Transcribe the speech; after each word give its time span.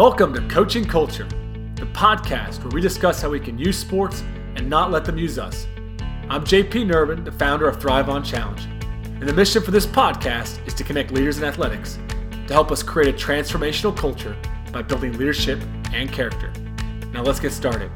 Welcome 0.00 0.32
to 0.32 0.40
Coaching 0.48 0.86
Culture, 0.86 1.28
the 1.74 1.84
podcast 1.92 2.60
where 2.60 2.70
we 2.70 2.80
discuss 2.80 3.20
how 3.20 3.28
we 3.28 3.38
can 3.38 3.58
use 3.58 3.76
sports 3.76 4.22
and 4.56 4.66
not 4.66 4.90
let 4.90 5.04
them 5.04 5.18
use 5.18 5.38
us. 5.38 5.66
I'm 6.30 6.42
JP 6.42 6.90
Nerbun, 6.90 7.22
the 7.22 7.32
founder 7.32 7.68
of 7.68 7.78
Thrive 7.78 8.08
on 8.08 8.24
Challenge, 8.24 8.64
and 9.04 9.28
the 9.28 9.34
mission 9.34 9.62
for 9.62 9.72
this 9.72 9.84
podcast 9.84 10.66
is 10.66 10.72
to 10.72 10.84
connect 10.84 11.10
leaders 11.10 11.36
in 11.36 11.44
athletics 11.44 11.98
to 12.46 12.54
help 12.54 12.72
us 12.72 12.82
create 12.82 13.14
a 13.14 13.18
transformational 13.18 13.94
culture 13.94 14.34
by 14.72 14.80
building 14.80 15.18
leadership 15.18 15.60
and 15.92 16.10
character. 16.10 16.50
Now 17.12 17.22
let's 17.22 17.38
get 17.38 17.52
started. 17.52 17.90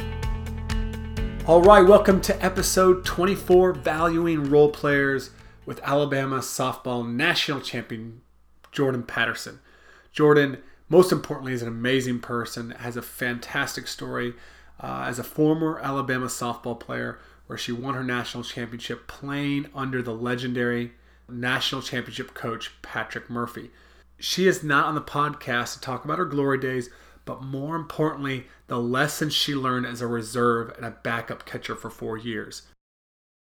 All 1.47 1.63
right, 1.63 1.81
welcome 1.81 2.21
to 2.21 2.45
episode 2.45 3.07
24 3.07 3.73
Valuing 3.73 4.51
Role 4.51 4.69
Players 4.69 5.31
with 5.65 5.81
Alabama 5.83 6.41
softball 6.41 7.11
national 7.11 7.63
champion 7.63 8.21
Jordan 8.73 9.05
Patterson. 9.05 9.61
Jordan 10.13 10.59
most 10.95 11.11
importantly, 11.11 11.53
is 11.53 11.61
an 11.61 11.67
amazing 11.67 12.21
person, 12.21 12.71
has 12.71 12.97
a 12.97 13.03
fantastic 13.03 13.89
story 13.89 14.33
uh, 14.79 15.07
as 15.09 15.19
a 15.19 15.25
former 15.25 15.81
Alabama 15.81 16.27
softball 16.27 16.79
player 16.79 17.19
where 17.49 17.59
she 17.59 17.73
won 17.73 17.95
her 17.95 18.05
national 18.05 18.45
championship 18.45 19.09
playing 19.09 19.67
under 19.75 20.01
the 20.01 20.15
legendary 20.15 20.93
national 21.29 21.83
championship 21.83 22.33
coach 22.33 22.71
Patrick 22.81 23.29
Murphy. 23.29 23.73
She 24.21 24.47
is 24.47 24.63
not 24.63 24.87
on 24.87 24.95
the 24.95 25.01
podcast 25.01 25.75
to 25.75 25.81
talk 25.81 26.05
about 26.05 26.19
her 26.19 26.25
glory 26.25 26.59
days, 26.59 26.91
but 27.25 27.43
more 27.43 27.75
importantly, 27.75 28.47
the 28.69 28.79
lessons 28.79 29.35
she 29.35 29.53
learned 29.53 29.87
as 29.87 30.01
a 30.01 30.07
reserve 30.07 30.73
and 30.77 30.87
a 30.87 30.97
backup 31.03 31.45
catcher 31.45 31.75
for 31.75 31.91
four 31.91 32.17
years. 32.17 32.63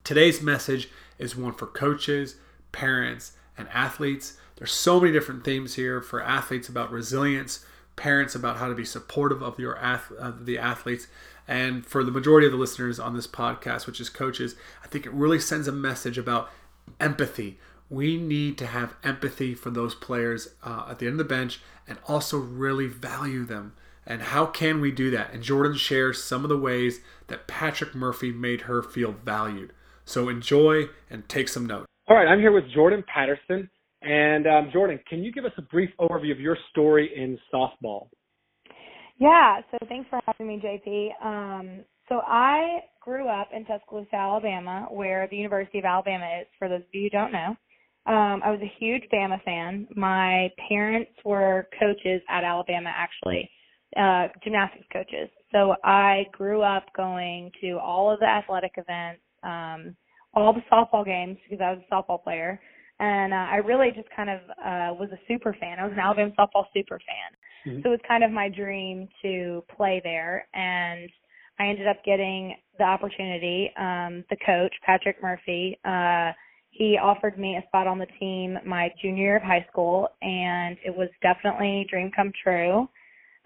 Today's 0.03 0.43
message 0.43 0.89
is 1.17 1.35
one 1.35 1.53
for 1.53 1.65
coaches, 1.65 2.35
parents, 2.71 3.31
and 3.57 3.67
athletes 3.69 4.37
there's 4.61 4.73
so 4.73 4.99
many 4.99 5.11
different 5.11 5.43
themes 5.43 5.73
here 5.73 6.01
for 6.01 6.21
athletes 6.21 6.69
about 6.69 6.91
resilience, 6.91 7.65
parents 7.95 8.35
about 8.35 8.57
how 8.57 8.67
to 8.67 8.75
be 8.75 8.85
supportive 8.85 9.41
of 9.41 9.57
your 9.57 9.75
of 9.75 10.45
the 10.45 10.59
athletes, 10.59 11.07
and 11.47 11.83
for 11.83 12.03
the 12.03 12.11
majority 12.11 12.45
of 12.45 12.53
the 12.53 12.59
listeners 12.59 12.99
on 12.99 13.15
this 13.15 13.25
podcast, 13.25 13.87
which 13.87 13.99
is 13.99 14.07
coaches, 14.07 14.55
I 14.83 14.87
think 14.87 15.07
it 15.07 15.13
really 15.13 15.39
sends 15.39 15.67
a 15.67 15.71
message 15.71 16.19
about 16.19 16.51
empathy. 16.99 17.57
We 17.89 18.17
need 18.17 18.59
to 18.59 18.67
have 18.67 18.93
empathy 19.03 19.55
for 19.55 19.71
those 19.71 19.95
players 19.95 20.49
uh, 20.63 20.85
at 20.91 20.99
the 20.99 21.07
end 21.07 21.13
of 21.13 21.27
the 21.27 21.33
bench 21.33 21.59
and 21.87 21.97
also 22.07 22.37
really 22.37 22.85
value 22.85 23.45
them. 23.45 23.73
And 24.05 24.21
how 24.21 24.45
can 24.45 24.79
we 24.79 24.91
do 24.91 25.09
that? 25.09 25.33
And 25.33 25.41
Jordan 25.41 25.75
shares 25.75 26.23
some 26.23 26.43
of 26.43 26.49
the 26.49 26.57
ways 26.57 26.99
that 27.29 27.47
Patrick 27.47 27.95
Murphy 27.95 28.31
made 28.31 28.61
her 28.61 28.83
feel 28.83 29.11
valued. 29.11 29.73
So 30.05 30.29
enjoy 30.29 30.89
and 31.09 31.27
take 31.27 31.49
some 31.49 31.65
notes. 31.65 31.90
All 32.07 32.15
right, 32.15 32.27
I'm 32.27 32.39
here 32.39 32.51
with 32.51 32.65
Jordan 32.73 33.03
Patterson. 33.13 33.69
And 34.01 34.47
um, 34.47 34.69
Jordan, 34.73 34.99
can 35.07 35.23
you 35.23 35.31
give 35.31 35.45
us 35.45 35.51
a 35.57 35.61
brief 35.61 35.91
overview 35.99 36.31
of 36.31 36.39
your 36.39 36.57
story 36.71 37.11
in 37.15 37.37
softball? 37.53 38.07
Yeah, 39.19 39.61
so 39.69 39.77
thanks 39.87 40.09
for 40.09 40.19
having 40.25 40.47
me, 40.47 40.59
JP. 40.63 41.23
Um, 41.23 41.85
so 42.09 42.21
I 42.25 42.79
grew 42.99 43.27
up 43.27 43.49
in 43.55 43.65
Tuscaloosa, 43.65 44.15
Alabama, 44.15 44.87
where 44.89 45.27
the 45.29 45.37
University 45.37 45.77
of 45.77 45.85
Alabama 45.85 46.25
is. 46.41 46.47
For 46.57 46.67
those 46.67 46.81
of 46.81 46.87
you 46.91 47.03
who 47.03 47.09
don't 47.09 47.31
know, 47.31 47.55
um, 48.07 48.41
I 48.43 48.49
was 48.49 48.59
a 48.63 48.73
huge 48.79 49.03
Bama 49.13 49.41
fan. 49.43 49.87
My 49.95 50.49
parents 50.67 51.11
were 51.23 51.67
coaches 51.79 52.21
at 52.29 52.43
Alabama, 52.43 52.91
actually, 52.95 53.47
uh, 53.95 54.27
gymnastics 54.43 54.87
coaches. 54.91 55.29
So 55.51 55.75
I 55.83 56.25
grew 56.31 56.63
up 56.63 56.85
going 56.97 57.51
to 57.61 57.77
all 57.77 58.11
of 58.11 58.19
the 58.19 58.25
athletic 58.25 58.71
events, 58.77 59.21
um, 59.43 59.95
all 60.33 60.53
the 60.53 60.61
softball 60.71 61.05
games 61.05 61.37
because 61.43 61.63
I 61.63 61.71
was 61.71 61.81
a 61.89 61.93
softball 61.93 62.23
player 62.23 62.59
and 63.01 63.33
uh, 63.33 63.47
I 63.51 63.55
really 63.57 63.89
just 63.95 64.07
kind 64.15 64.29
of 64.29 64.39
uh, 64.51 64.93
was 64.93 65.09
a 65.11 65.19
super 65.27 65.55
fan. 65.59 65.79
I 65.79 65.83
was 65.83 65.93
an 65.93 65.99
Alabama 65.99 66.31
softball 66.39 66.65
super 66.73 66.99
fan, 66.99 67.73
mm-hmm. 67.73 67.81
so 67.81 67.89
it 67.89 67.91
was 67.91 67.99
kind 68.07 68.23
of 68.23 68.31
my 68.31 68.47
dream 68.47 69.09
to 69.23 69.63
play 69.75 69.99
there. 70.03 70.47
And 70.53 71.09
I 71.59 71.67
ended 71.67 71.87
up 71.87 71.97
getting 72.05 72.55
the 72.77 72.83
opportunity. 72.83 73.71
Um, 73.77 74.23
the 74.29 74.37
coach 74.45 74.73
Patrick 74.85 75.17
Murphy, 75.21 75.79
uh, 75.83 76.31
he 76.69 76.97
offered 77.01 77.39
me 77.39 77.57
a 77.57 77.67
spot 77.67 77.87
on 77.87 77.97
the 77.97 78.07
team 78.19 78.57
my 78.65 78.89
junior 79.01 79.23
year 79.23 79.37
of 79.37 79.43
high 79.43 79.65
school, 79.71 80.07
and 80.21 80.77
it 80.85 80.95
was 80.95 81.09
definitely 81.23 81.81
a 81.81 81.89
dream 81.89 82.11
come 82.15 82.31
true. 82.43 82.87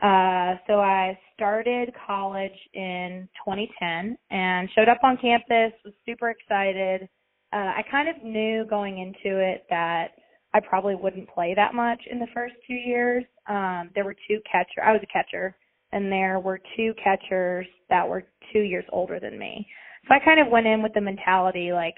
Uh, 0.02 0.56
so 0.68 0.80
I 0.80 1.18
started 1.34 1.94
college 2.06 2.52
in 2.74 3.28
2010 3.46 4.18
and 4.30 4.70
showed 4.76 4.90
up 4.90 5.00
on 5.04 5.18
campus, 5.18 5.72
was 5.84 5.94
super 6.06 6.30
excited 6.30 7.08
uh, 7.56 7.72
I 7.78 7.84
kind 7.90 8.10
of 8.10 8.22
knew 8.22 8.66
going 8.70 9.00
into 9.00 9.40
it 9.40 9.66
that 9.70 10.08
I 10.54 10.60
probably 10.60 10.96
wouldn't 10.96 11.30
play 11.30 11.54
that 11.56 11.74
much 11.74 12.02
in 12.12 12.20
the 12.20 12.28
first 12.34 12.56
two 12.68 12.74
years. 12.74 13.24
Um, 13.48 13.92
there 13.96 14.04
were 14.04 14.16
two 14.28 14.40
catcher. 14.50 14.84
I 14.84 14.92
was 14.92 15.02
a 15.04 15.08
catcher, 15.08 15.56
and 15.94 16.12
there 16.12 16.40
were 16.42 16.60
two 16.76 16.94
catchers 17.02 17.66
that 17.90 18.08
were 18.08 18.24
two 18.52 18.60
years 18.60 18.84
older 18.92 19.22
than 19.22 19.40
me. 19.40 19.66
So 20.08 20.16
I 20.16 20.20
kind 20.20 20.40
of 20.42 20.48
went 20.50 20.68
in 20.68 20.84
with 20.84 20.94
the 20.94 21.02
mentality 21.02 21.72
like, 21.72 21.96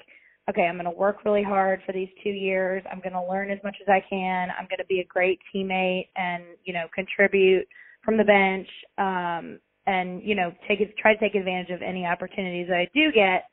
okay, 0.48 0.62
I'm 0.62 0.76
going 0.76 0.84
to 0.84 0.90
work 0.92 1.24
really 1.24 1.42
hard 1.42 1.80
for 1.84 1.92
these 1.92 2.08
two 2.22 2.30
years. 2.30 2.82
I'm 2.90 3.00
going 3.00 3.12
to 3.12 3.28
learn 3.28 3.50
as 3.50 3.58
much 3.64 3.76
as 3.80 3.88
I 3.88 4.02
can. 4.08 4.50
I'm 4.56 4.66
going 4.66 4.78
to 4.78 4.86
be 4.88 5.00
a 5.00 5.04
great 5.04 5.40
teammate 5.52 6.08
and 6.16 6.44
you 6.64 6.72
know 6.72 6.86
contribute 6.94 7.66
from 8.08 8.16
the 8.16 8.24
bench. 8.24 8.68
Um, 8.96 9.60
and 9.86 10.22
you 10.22 10.34
know 10.34 10.50
take 10.66 10.78
try 10.96 11.14
to 11.14 11.20
take 11.20 11.34
advantage 11.34 11.70
of 11.70 11.82
any 11.82 12.06
opportunities 12.06 12.66
that 12.68 12.76
I 12.78 12.88
do 12.94 13.12
get. 13.12 13.44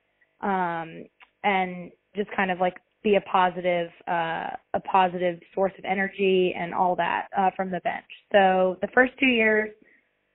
Um, 0.42 1.04
and 1.44 1.92
just 2.16 2.30
kind 2.36 2.52
of 2.52 2.60
like 2.60 2.76
be 3.04 3.16
a 3.16 3.22
positive 3.22 3.90
uh 4.08 4.50
a 4.74 4.80
positive 4.90 5.40
source 5.54 5.74
of 5.78 5.84
energy 5.86 6.56
and 6.58 6.74
all 6.74 6.96
that 6.96 7.28
uh 7.38 7.50
from 7.56 7.70
the 7.70 7.82
bench. 7.82 8.06
So 8.32 8.78
the 8.82 8.88
first 8.94 9.14
2 9.20 9.26
years 9.28 9.72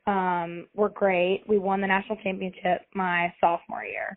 um 0.06 0.66
were 0.75 0.91
great. 0.91 1.44
We 1.48 1.59
won 1.59 1.80
the 1.80 1.86
national 1.86 2.19
championship 2.22 2.82
my 2.94 3.32
sophomore 3.41 3.84
year. 3.84 4.16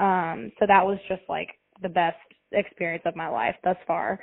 Um 0.00 0.50
so 0.58 0.66
that 0.66 0.84
was 0.84 0.98
just 1.08 1.22
like 1.28 1.48
the 1.80 1.88
best 1.88 2.18
experience 2.52 3.04
of 3.06 3.16
my 3.16 3.28
life 3.28 3.56
thus 3.64 3.76
far. 3.86 4.18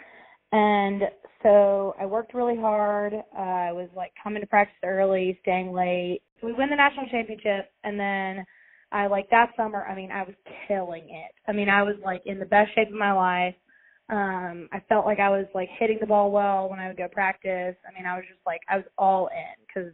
And 0.51 1.03
so 1.43 1.95
I 1.99 2.05
worked 2.05 2.33
really 2.33 2.57
hard. 2.57 3.13
Uh, 3.13 3.39
I 3.39 3.71
was 3.71 3.89
like 3.95 4.11
coming 4.21 4.41
to 4.41 4.47
practice 4.47 4.75
early, 4.83 5.39
staying 5.41 5.71
late. 5.71 6.21
We 6.43 6.53
win 6.53 6.69
the 6.69 6.75
national 6.75 7.07
championship 7.07 7.71
and 7.83 7.99
then 7.99 8.45
I 8.91 9.07
like 9.07 9.29
that 9.29 9.51
summer, 9.55 9.85
I 9.85 9.95
mean, 9.95 10.11
I 10.11 10.23
was 10.23 10.35
killing 10.67 11.03
it. 11.03 11.31
I 11.47 11.53
mean, 11.53 11.69
I 11.69 11.81
was 11.83 11.95
like 12.03 12.21
in 12.25 12.39
the 12.39 12.45
best 12.45 12.75
shape 12.75 12.89
of 12.89 12.93
my 12.93 13.13
life. 13.13 13.55
Um, 14.09 14.67
I 14.73 14.81
felt 14.89 15.05
like 15.05 15.19
I 15.19 15.29
was 15.29 15.45
like 15.55 15.69
hitting 15.79 15.97
the 16.01 16.07
ball 16.07 16.31
well 16.31 16.69
when 16.69 16.79
I 16.79 16.87
would 16.89 16.97
go 16.97 17.07
practice. 17.07 17.75
I 17.87 17.97
mean, 17.97 18.05
I 18.05 18.15
was 18.15 18.25
just 18.27 18.41
like 18.45 18.59
I 18.69 18.75
was 18.75 18.85
all 18.97 19.27
in 19.27 19.65
because 19.65 19.93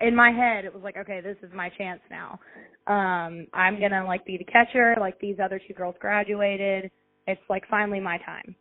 in 0.00 0.16
my 0.16 0.32
head 0.32 0.64
it 0.64 0.74
was 0.74 0.82
like, 0.82 0.96
okay, 0.96 1.20
this 1.20 1.36
is 1.42 1.50
my 1.54 1.68
chance 1.78 2.00
now. 2.10 2.40
Um, 2.88 3.46
I'm 3.54 3.78
gonna 3.78 4.04
like 4.04 4.24
be 4.24 4.36
the 4.36 4.44
catcher. 4.44 4.96
Like 4.98 5.20
these 5.20 5.36
other 5.42 5.60
two 5.66 5.74
girls 5.74 5.94
graduated. 6.00 6.90
It's 7.28 7.40
like 7.48 7.62
finally 7.70 8.00
my 8.00 8.18
time. 8.18 8.56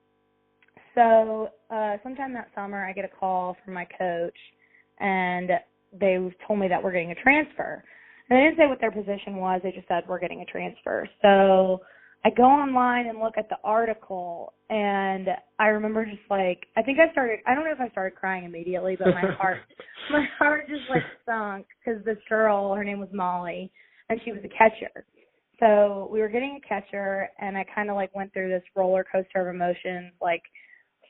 So 0.95 1.49
uh, 1.69 1.97
sometime 2.03 2.33
that 2.33 2.49
summer, 2.55 2.85
I 2.85 2.93
get 2.93 3.05
a 3.05 3.09
call 3.19 3.57
from 3.63 3.73
my 3.73 3.85
coach, 3.97 4.37
and 4.99 5.51
they 5.99 6.17
told 6.47 6.59
me 6.59 6.67
that 6.69 6.81
we're 6.81 6.93
getting 6.93 7.11
a 7.11 7.15
transfer. 7.15 7.83
And 8.29 8.37
they 8.39 8.43
didn't 8.43 8.57
say 8.57 8.67
what 8.67 8.79
their 8.81 8.91
position 8.91 9.35
was. 9.35 9.61
They 9.63 9.71
just 9.71 9.87
said 9.87 10.03
we're 10.07 10.19
getting 10.19 10.41
a 10.41 10.45
transfer. 10.45 11.07
So 11.21 11.81
I 12.23 12.29
go 12.31 12.43
online 12.43 13.07
and 13.07 13.19
look 13.19 13.37
at 13.37 13.49
the 13.49 13.57
article, 13.63 14.53
and 14.69 15.27
I 15.59 15.67
remember 15.67 16.05
just 16.05 16.23
like 16.29 16.65
I 16.75 16.81
think 16.81 16.97
I 16.97 17.11
started. 17.11 17.39
I 17.45 17.53
don't 17.53 17.65
know 17.65 17.71
if 17.73 17.81
I 17.81 17.89
started 17.89 18.17
crying 18.17 18.45
immediately, 18.45 18.95
but 18.97 19.09
my 19.09 19.21
heart, 19.37 19.57
my 20.09 20.25
heart 20.39 20.67
just 20.67 20.89
like 20.89 21.03
sunk 21.25 21.67
because 21.83 22.03
this 22.03 22.17
girl, 22.27 22.73
her 22.73 22.83
name 22.83 22.99
was 22.99 23.09
Molly, 23.13 23.71
and 24.09 24.19
she 24.23 24.31
was 24.31 24.41
a 24.43 24.49
catcher. 24.49 25.05
So 25.59 26.09
we 26.11 26.19
were 26.19 26.29
getting 26.29 26.59
a 26.63 26.67
catcher, 26.67 27.29
and 27.39 27.57
I 27.57 27.65
kind 27.75 27.89
of 27.89 27.95
like 27.95 28.15
went 28.15 28.33
through 28.33 28.49
this 28.49 28.63
roller 28.75 29.05
coaster 29.11 29.47
of 29.47 29.53
emotions, 29.53 30.13
like. 30.21 30.41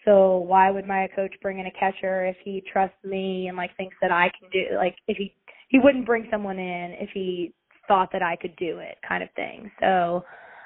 So 0.05 0.37
why 0.37 0.71
would 0.71 0.87
my 0.87 1.07
coach 1.15 1.33
bring 1.41 1.59
in 1.59 1.65
a 1.67 1.71
catcher 1.71 2.25
if 2.25 2.37
he 2.43 2.63
trusts 2.71 2.97
me 3.03 3.47
and 3.47 3.57
like 3.57 3.75
thinks 3.77 3.95
that 4.01 4.11
I 4.11 4.31
can 4.39 4.49
do 4.51 4.75
like 4.77 4.95
if 5.07 5.17
he 5.17 5.33
he 5.69 5.79
wouldn't 5.79 6.05
bring 6.05 6.27
someone 6.31 6.59
in 6.59 6.95
if 6.99 7.09
he 7.13 7.53
thought 7.87 8.09
that 8.13 8.23
I 8.23 8.35
could 8.35 8.55
do 8.57 8.79
it 8.79 8.97
kind 9.07 9.23
of 9.23 9.29
thing. 9.35 9.71
So 9.81 10.23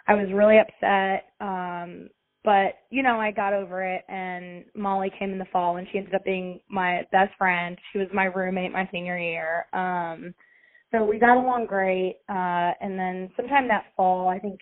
I 0.07 0.13
was 0.15 0.27
really 0.33 0.57
upset. 0.59 1.29
Um 1.41 2.09
but 2.43 2.75
you 2.89 3.03
know, 3.03 3.19
I 3.19 3.31
got 3.31 3.53
over 3.53 3.83
it 3.83 4.03
and 4.09 4.65
Molly 4.75 5.11
came 5.17 5.31
in 5.31 5.39
the 5.39 5.45
fall 5.51 5.77
and 5.77 5.87
she 5.91 5.97
ended 5.99 6.15
up 6.15 6.23
being 6.25 6.59
my 6.69 7.03
best 7.11 7.31
friend. 7.37 7.77
She 7.91 7.99
was 7.99 8.07
my 8.13 8.25
roommate 8.25 8.71
my 8.71 8.87
senior 8.91 9.17
year. 9.17 9.67
Um 9.73 10.33
so 10.91 11.05
we 11.05 11.19
got 11.19 11.37
along 11.37 11.67
great. 11.67 12.17
Uh 12.29 12.73
and 12.81 12.99
then 12.99 13.31
sometime 13.37 13.67
that 13.69 13.85
fall 13.95 14.27
I 14.27 14.39
think 14.39 14.59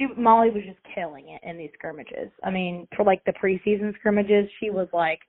she 0.00 0.06
Molly 0.20 0.50
was 0.50 0.62
just 0.64 0.78
killing 0.94 1.28
it 1.28 1.46
in 1.48 1.58
these 1.58 1.70
scrimmages. 1.74 2.30
I 2.42 2.50
mean, 2.50 2.88
for 2.96 3.04
like 3.04 3.22
the 3.24 3.32
preseason 3.32 3.94
scrimmages, 3.98 4.48
she 4.58 4.70
was 4.70 4.88
like 4.92 5.20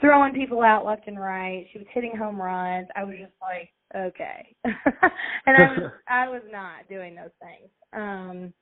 throwing 0.00 0.32
people 0.32 0.62
out 0.62 0.84
left 0.84 1.06
and 1.06 1.18
right. 1.18 1.66
She 1.72 1.78
was 1.78 1.86
hitting 1.92 2.16
home 2.16 2.40
runs. 2.40 2.88
I 2.94 3.04
was 3.04 3.16
just 3.18 3.32
like, 3.40 3.70
okay. 3.94 4.54
and 4.64 5.56
I 5.56 5.62
was 5.62 5.92
I 6.08 6.28
was 6.28 6.42
not 6.50 6.88
doing 6.88 7.14
those 7.14 7.30
things. 7.40 7.70
Um 7.92 8.52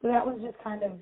so 0.00 0.08
that 0.08 0.24
was 0.24 0.38
just 0.42 0.62
kind 0.62 0.82
of 0.82 0.92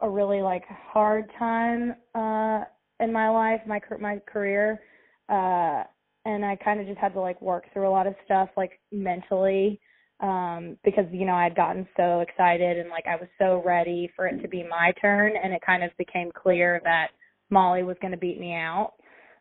a 0.00 0.10
really 0.10 0.42
like 0.42 0.64
hard 0.68 1.30
time 1.38 1.94
uh 2.14 2.64
in 3.00 3.12
my 3.12 3.28
life, 3.28 3.60
my 3.66 3.80
my 3.98 4.20
career. 4.26 4.80
Uh 5.28 5.84
and 6.26 6.44
I 6.44 6.56
kind 6.56 6.80
of 6.80 6.86
just 6.86 6.98
had 6.98 7.12
to 7.14 7.20
like 7.20 7.40
work 7.40 7.64
through 7.72 7.88
a 7.88 7.90
lot 7.90 8.06
of 8.06 8.14
stuff 8.24 8.50
like 8.56 8.80
mentally 8.92 9.80
um 10.24 10.78
because 10.84 11.04
you 11.12 11.26
know 11.26 11.34
I 11.34 11.44
had 11.44 11.54
gotten 11.54 11.86
so 11.96 12.20
excited 12.20 12.78
and 12.78 12.88
like 12.88 13.04
I 13.06 13.16
was 13.16 13.28
so 13.38 13.62
ready 13.64 14.10
for 14.16 14.26
it 14.26 14.40
to 14.40 14.48
be 14.48 14.64
my 14.68 14.92
turn 15.00 15.34
and 15.42 15.52
it 15.52 15.60
kind 15.64 15.84
of 15.84 15.90
became 15.98 16.32
clear 16.34 16.80
that 16.84 17.08
Molly 17.50 17.82
was 17.82 17.96
going 18.00 18.12
to 18.12 18.16
beat 18.18 18.40
me 18.40 18.54
out. 18.54 18.92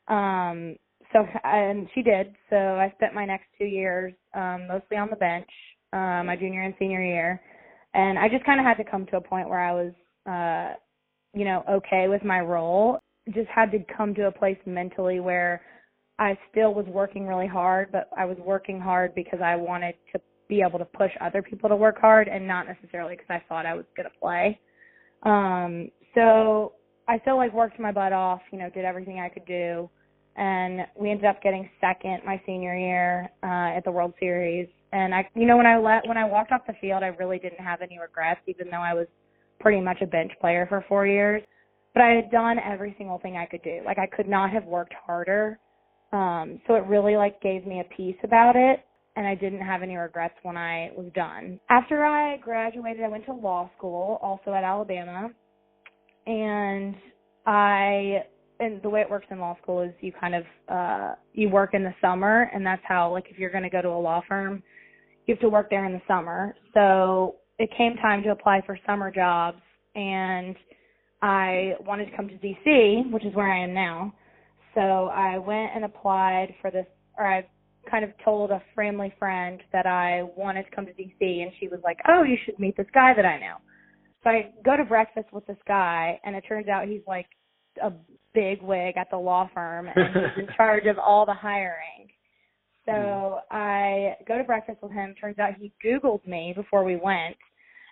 Um 0.10 0.76
so 1.14 1.26
and 1.46 1.88
she 1.96 2.02
did. 2.02 2.36
So 2.50 2.58
I 2.58 2.92
spent 2.98 3.14
my 3.14 3.26
next 3.26 3.46
2 3.58 3.66
years 3.66 4.14
um 4.36 4.68
mostly 4.68 4.98
on 4.98 5.10
the 5.10 5.16
bench, 5.16 5.50
uh, 5.94 6.22
my 6.24 6.36
junior 6.38 6.64
and 6.64 6.74
senior 6.78 7.02
year. 7.04 7.42
And 7.94 8.20
I 8.20 8.28
just 8.28 8.46
kind 8.46 8.60
of 8.60 8.66
had 8.66 8.84
to 8.84 8.90
come 8.90 9.06
to 9.08 9.18
a 9.18 9.22
point 9.22 9.48
where 9.50 9.62
I 9.62 9.72
was 9.72 9.94
uh 10.30 10.76
you 11.34 11.46
know 11.46 11.64
okay 11.70 12.08
with 12.10 12.26
my 12.26 12.42
role. 12.42 13.00
Just 13.34 13.48
had 13.48 13.72
to 13.72 13.80
come 13.96 14.14
to 14.16 14.28
a 14.28 14.32
place 14.32 14.58
mentally 14.66 15.22
where 15.22 15.62
I 16.20 16.38
still 16.52 16.74
was 16.74 16.86
working 16.88 17.26
really 17.26 17.48
hard, 17.48 17.90
but 17.92 18.10
I 18.18 18.26
was 18.26 18.38
working 18.38 18.82
hard 18.82 19.16
because 19.16 19.40
I 19.42 19.56
wanted 19.56 19.96
to 20.14 20.22
be 20.48 20.62
able 20.62 20.80
to 20.80 20.86
push 20.86 21.12
other 21.22 21.42
people 21.42 21.70
to 21.70 21.76
work 21.76 22.00
hard 22.00 22.28
and 22.28 22.48
not 22.48 22.68
necessarily 22.68 23.16
because 23.16 23.30
I 23.30 23.42
thought 23.48 23.66
I 23.66 23.74
was 23.74 23.86
going 23.96 24.10
to 24.10 24.20
play. 24.20 24.60
Um, 25.24 25.90
so 26.16 26.74
I 27.08 27.20
still 27.20 27.38
like 27.38 27.54
worked 27.54 27.80
my 27.80 27.92
butt 27.92 28.14
off, 28.14 28.42
you 28.52 28.60
know, 28.60 28.70
did 28.70 28.86
everything 28.86 29.20
I 29.20 29.30
could 29.30 29.46
do. 29.46 29.90
And 30.36 30.82
we 30.96 31.12
ended 31.12 31.26
up 31.26 31.42
getting 31.44 31.70
second 31.80 32.22
my 32.26 32.42
senior 32.46 32.76
year 32.76 33.30
uh, 33.44 33.78
at 33.78 33.82
the 33.86 33.92
World 33.92 34.14
Series. 34.20 34.68
And 34.92 35.14
I, 35.14 35.28
you 35.36 35.46
know, 35.46 35.58
when 35.58 35.66
I 35.66 35.78
let 35.78 36.08
when 36.08 36.18
I 36.18 36.26
walked 36.26 36.52
off 36.52 36.62
the 36.66 36.74
field, 36.82 37.04
I 37.04 37.08
really 37.08 37.40
didn't 37.40 37.64
have 37.64 37.82
any 37.82 38.00
regrets, 38.00 38.42
even 38.48 38.68
though 38.70 38.82
I 38.82 38.94
was 38.94 39.08
pretty 39.60 39.80
much 39.80 40.02
a 40.02 40.08
bench 40.08 40.32
player 40.42 40.66
for 40.68 40.84
four 40.88 41.06
years. 41.06 41.44
But 41.94 42.02
I 42.04 42.10
had 42.10 42.32
done 42.32 42.58
every 42.60 42.96
single 42.98 43.20
thing 43.20 43.38
I 43.38 43.46
could 43.46 43.62
do. 43.64 43.82
Like 43.86 44.00
I 44.00 44.08
could 44.08 44.28
not 44.28 44.50
have 44.50 44.66
worked 44.66 44.94
harder. 45.06 45.60
Um, 46.12 46.60
so 46.68 46.76
it 46.76 46.86
really 46.86 47.16
like 47.16 47.40
gave 47.42 47.66
me 47.66 47.80
a 47.80 47.96
peace 47.96 48.18
about 48.24 48.56
it 48.56 48.84
and 49.16 49.28
I 49.28 49.36
didn't 49.36 49.62
have 49.62 49.84
any 49.84 49.96
regrets 49.96 50.36
when 50.44 50.58
I 50.58 50.92
was 50.98 51.12
done. 51.14 51.60
After 51.70 52.04
I 52.06 52.38
graduated, 52.38 53.04
I 53.04 53.08
went 53.08 53.26
to 53.26 53.34
law 53.34 53.70
school, 53.78 54.20
also 54.22 54.54
at 54.54 54.64
Alabama, 54.64 55.30
and 56.26 56.96
I 57.46 58.24
and 58.60 58.82
the 58.82 58.90
way 58.90 59.02
it 59.02 59.10
works 59.10 59.26
in 59.30 59.40
law 59.40 59.58
school 59.62 59.82
is 59.82 59.92
you 60.00 60.12
kind 60.20 60.36
of 60.36 60.44
uh 60.70 61.16
you 61.34 61.50
work 61.50 61.74
in 61.74 61.84
the 61.84 61.94
summer 62.02 62.50
and 62.54 62.66
that's 62.66 62.82
how 62.88 63.12
like 63.12 63.26
if 63.30 63.38
you're 63.38 63.50
going 63.50 63.64
to 63.64 63.70
go 63.70 63.82
to 63.82 63.90
a 63.90 64.00
law 64.00 64.22
firm 64.28 64.62
you 65.26 65.34
have 65.34 65.42
to 65.42 65.50
work 65.50 65.70
there 65.70 65.86
in 65.86 65.94
the 65.94 66.02
summer 66.08 66.56
so 66.74 67.36
it 67.60 67.70
came 67.78 67.96
time 67.96 68.22
to 68.24 68.30
apply 68.30 68.62
for 68.66 68.78
summer 68.86 69.12
jobs 69.12 69.62
and 69.96 70.56
i 71.22 71.74
wanted 71.86 72.06
to 72.10 72.16
come 72.16 72.28
to 72.28 72.36
dc 72.36 73.12
which 73.12 73.26
is 73.26 73.34
where 73.36 73.52
i 73.52 73.64
am 73.64 73.74
now 73.74 74.14
so 74.76 75.08
i 75.08 75.38
went 75.38 75.72
and 75.76 75.84
applied 75.84 76.54
for 76.62 76.72
this 76.72 76.86
or 77.18 77.26
i 77.28 77.46
kind 77.90 78.04
of 78.04 78.12
told 78.24 78.52
a 78.52 78.62
family 78.76 79.14
friend 79.20 79.62
that 79.72 79.86
I 79.86 80.24
wanted 80.36 80.64
to 80.64 80.72
come 80.76 80.86
to 80.86 80.94
DC 80.94 81.20
and 81.20 81.52
she 81.60 81.68
was 81.68 81.80
like, 81.84 82.00
"Oh, 82.08 82.24
you 82.24 82.38
should 82.46 82.60
meet 82.60 82.78
this 82.78 82.88
guy 82.94 83.14
that 83.14 83.26
I 83.26 83.40
know." 83.40 83.58
So 84.24 84.30
I 84.30 84.54
go 84.64 84.78
to 84.78 84.86
breakfast 84.86 85.28
with 85.32 85.46
this 85.46 85.58
guy 85.68 86.20
and 86.24 86.36
it 86.36 86.44
turns 86.48 86.68
out 86.68 86.88
he's 86.88 87.02
like 87.08 87.28
a 87.82 87.92
big 88.34 88.62
wig 88.62 88.98
at 88.98 89.10
the 89.10 89.18
law 89.18 89.50
firm 89.54 89.88
and 89.88 89.96
he's 89.98 90.44
in 90.46 90.48
charge 90.58 90.86
of 90.86 90.98
all 90.98 91.26
the 91.26 91.34
hiring. 91.34 92.08
So 92.86 93.40
hmm. 93.50 93.56
I 93.56 94.16
go 94.28 94.38
to 94.38 94.44
breakfast 94.44 94.80
with 94.82 94.92
him. 94.92 95.14
Turns 95.20 95.40
out 95.40 95.56
he 95.60 95.74
Googled 95.86 96.26
me 96.26 96.54
before 96.56 96.84
we 96.84 96.96
went. 96.96 97.36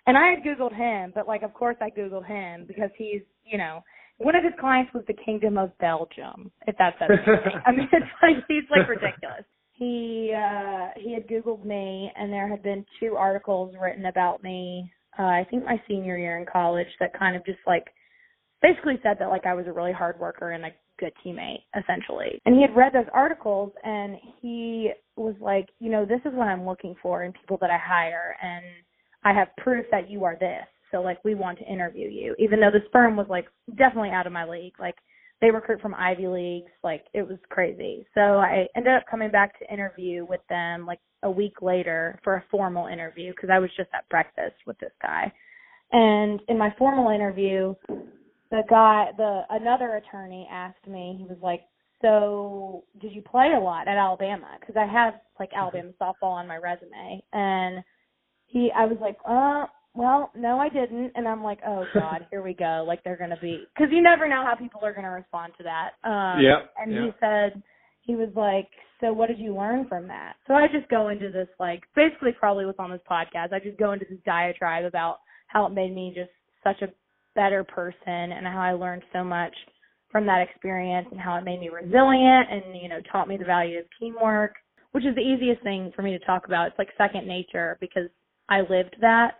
And 0.06 0.16
I 0.16 0.30
had 0.30 0.42
Googled 0.42 0.74
him, 0.74 1.12
but 1.14 1.28
like 1.28 1.42
of 1.42 1.54
course 1.54 1.76
I 1.80 1.90
Googled 1.90 2.26
him 2.26 2.64
because 2.66 2.90
he's, 2.96 3.22
you 3.44 3.58
know, 3.58 3.84
one 4.18 4.34
of 4.34 4.44
his 4.44 4.52
clients 4.58 4.92
was 4.94 5.04
the 5.06 5.14
Kingdom 5.24 5.58
of 5.58 5.76
Belgium, 5.78 6.50
if 6.66 6.76
that 6.78 6.94
says 6.98 7.10
anything. 7.10 7.60
I 7.66 7.72
mean 7.72 7.88
it's 7.92 8.06
like 8.22 8.36
he's 8.48 8.64
like 8.70 8.88
ridiculous 8.88 9.44
he 9.82 10.32
uh 10.34 10.88
he 10.96 11.12
had 11.12 11.26
googled 11.26 11.64
me 11.64 12.10
and 12.16 12.32
there 12.32 12.48
had 12.48 12.62
been 12.62 12.84
two 13.00 13.16
articles 13.16 13.74
written 13.80 14.06
about 14.06 14.42
me 14.42 14.90
uh 15.18 15.22
i 15.22 15.46
think 15.50 15.64
my 15.64 15.80
senior 15.88 16.16
year 16.16 16.38
in 16.38 16.46
college 16.50 16.86
that 17.00 17.18
kind 17.18 17.34
of 17.34 17.44
just 17.44 17.58
like 17.66 17.86
basically 18.60 18.98
said 19.02 19.16
that 19.18 19.28
like 19.28 19.44
i 19.44 19.54
was 19.54 19.66
a 19.66 19.72
really 19.72 19.92
hard 19.92 20.18
worker 20.20 20.52
and 20.52 20.64
a 20.64 20.70
good 21.00 21.12
teammate 21.26 21.64
essentially. 21.76 22.40
And 22.44 22.54
he 22.54 22.62
had 22.62 22.76
read 22.76 22.92
those 22.92 23.10
articles 23.12 23.72
and 23.82 24.16
he 24.40 24.92
was 25.16 25.34
like 25.40 25.68
you 25.80 25.90
know 25.90 26.04
this 26.04 26.20
is 26.24 26.32
what 26.32 26.46
i'm 26.46 26.64
looking 26.66 26.94
for 27.02 27.24
in 27.24 27.32
people 27.32 27.58
that 27.60 27.70
i 27.70 27.78
hire 27.78 28.36
and 28.42 28.64
i 29.24 29.32
have 29.32 29.48
proof 29.56 29.84
that 29.90 30.08
you 30.08 30.24
are 30.24 30.36
this. 30.38 30.66
So 30.92 31.00
like 31.00 31.18
we 31.24 31.34
want 31.34 31.58
to 31.58 31.64
interview 31.64 32.08
you. 32.08 32.36
Even 32.38 32.60
though 32.60 32.70
this 32.70 32.86
firm 32.92 33.16
was 33.16 33.26
like 33.28 33.46
definitely 33.76 34.10
out 34.10 34.26
of 34.26 34.32
my 34.32 34.44
league 34.44 34.74
like 34.78 34.96
they 35.42 35.50
recruit 35.50 35.82
from 35.82 35.94
Ivy 35.94 36.28
Leagues. 36.28 36.70
Like 36.82 37.04
it 37.12 37.28
was 37.28 37.38
crazy. 37.50 38.06
So 38.14 38.20
I 38.20 38.68
ended 38.74 38.94
up 38.94 39.02
coming 39.10 39.30
back 39.30 39.58
to 39.58 39.70
interview 39.70 40.24
with 40.24 40.40
them 40.48 40.86
like 40.86 41.00
a 41.24 41.30
week 41.30 41.60
later 41.60 42.18
for 42.24 42.36
a 42.36 42.44
formal 42.50 42.86
interview 42.86 43.32
because 43.32 43.50
I 43.52 43.58
was 43.58 43.68
just 43.76 43.90
at 43.92 44.08
breakfast 44.08 44.54
with 44.66 44.78
this 44.78 44.92
guy. 45.02 45.30
And 45.90 46.40
in 46.48 46.56
my 46.56 46.72
formal 46.78 47.10
interview, 47.10 47.74
the 48.50 48.62
guy, 48.70 49.10
the 49.16 49.42
another 49.50 49.96
attorney 49.96 50.48
asked 50.50 50.86
me. 50.86 51.16
He 51.18 51.24
was 51.24 51.38
like, 51.42 51.62
"So 52.00 52.84
did 53.00 53.12
you 53.12 53.20
play 53.20 53.52
a 53.56 53.60
lot 53.60 53.88
at 53.88 53.98
Alabama?" 53.98 54.56
Because 54.60 54.76
I 54.76 54.86
have 54.86 55.14
like 55.40 55.50
Alabama 55.54 55.90
softball 56.00 56.32
on 56.32 56.46
my 56.46 56.56
resume, 56.56 57.22
and 57.32 57.82
he, 58.46 58.70
I 58.70 58.84
was 58.84 58.98
like, 59.00 59.16
"Uh, 59.26 59.66
well, 59.94 60.30
no, 60.34 60.58
I 60.58 60.68
didn't. 60.68 61.12
And 61.14 61.28
I'm 61.28 61.42
like, 61.42 61.58
oh 61.66 61.84
God, 61.94 62.26
here 62.30 62.42
we 62.42 62.54
go. 62.54 62.84
Like 62.86 63.02
they're 63.04 63.16
gonna 63.16 63.38
be 63.40 63.64
because 63.74 63.92
you 63.92 64.02
never 64.02 64.28
know 64.28 64.44
how 64.44 64.54
people 64.54 64.80
are 64.84 64.94
gonna 64.94 65.10
respond 65.10 65.52
to 65.58 65.64
that. 65.64 65.90
Um, 66.08 66.40
yeah. 66.42 66.60
And 66.78 66.92
yeah. 66.92 67.04
he 67.04 67.10
said 67.20 67.62
he 68.02 68.16
was 68.16 68.30
like, 68.34 68.68
so 69.00 69.12
what 69.12 69.28
did 69.28 69.38
you 69.38 69.54
learn 69.54 69.86
from 69.88 70.08
that? 70.08 70.34
So 70.46 70.54
I 70.54 70.66
just 70.68 70.88
go 70.88 71.08
into 71.08 71.30
this 71.30 71.48
like 71.58 71.82
basically 71.94 72.32
probably 72.38 72.66
what's 72.66 72.78
on 72.78 72.90
this 72.90 73.00
podcast. 73.10 73.52
I 73.52 73.60
just 73.60 73.78
go 73.78 73.92
into 73.92 74.06
this 74.08 74.18
diatribe 74.24 74.84
about 74.84 75.18
how 75.48 75.66
it 75.66 75.72
made 75.72 75.94
me 75.94 76.12
just 76.14 76.30
such 76.64 76.80
a 76.82 76.92
better 77.34 77.64
person 77.64 78.32
and 78.32 78.46
how 78.46 78.60
I 78.60 78.72
learned 78.72 79.02
so 79.12 79.24
much 79.24 79.54
from 80.10 80.26
that 80.26 80.46
experience 80.46 81.08
and 81.10 81.20
how 81.20 81.36
it 81.36 81.44
made 81.44 81.60
me 81.60 81.70
resilient 81.70 82.48
and 82.50 82.80
you 82.80 82.88
know 82.88 83.00
taught 83.10 83.28
me 83.28 83.36
the 83.36 83.44
value 83.44 83.78
of 83.78 83.84
teamwork, 83.98 84.54
which 84.92 85.04
is 85.04 85.14
the 85.14 85.20
easiest 85.20 85.62
thing 85.62 85.92
for 85.94 86.02
me 86.02 86.16
to 86.16 86.24
talk 86.24 86.46
about. 86.46 86.68
It's 86.68 86.78
like 86.78 86.88
second 86.96 87.26
nature 87.26 87.76
because 87.80 88.08
I 88.48 88.60
lived 88.60 88.96
that 89.00 89.34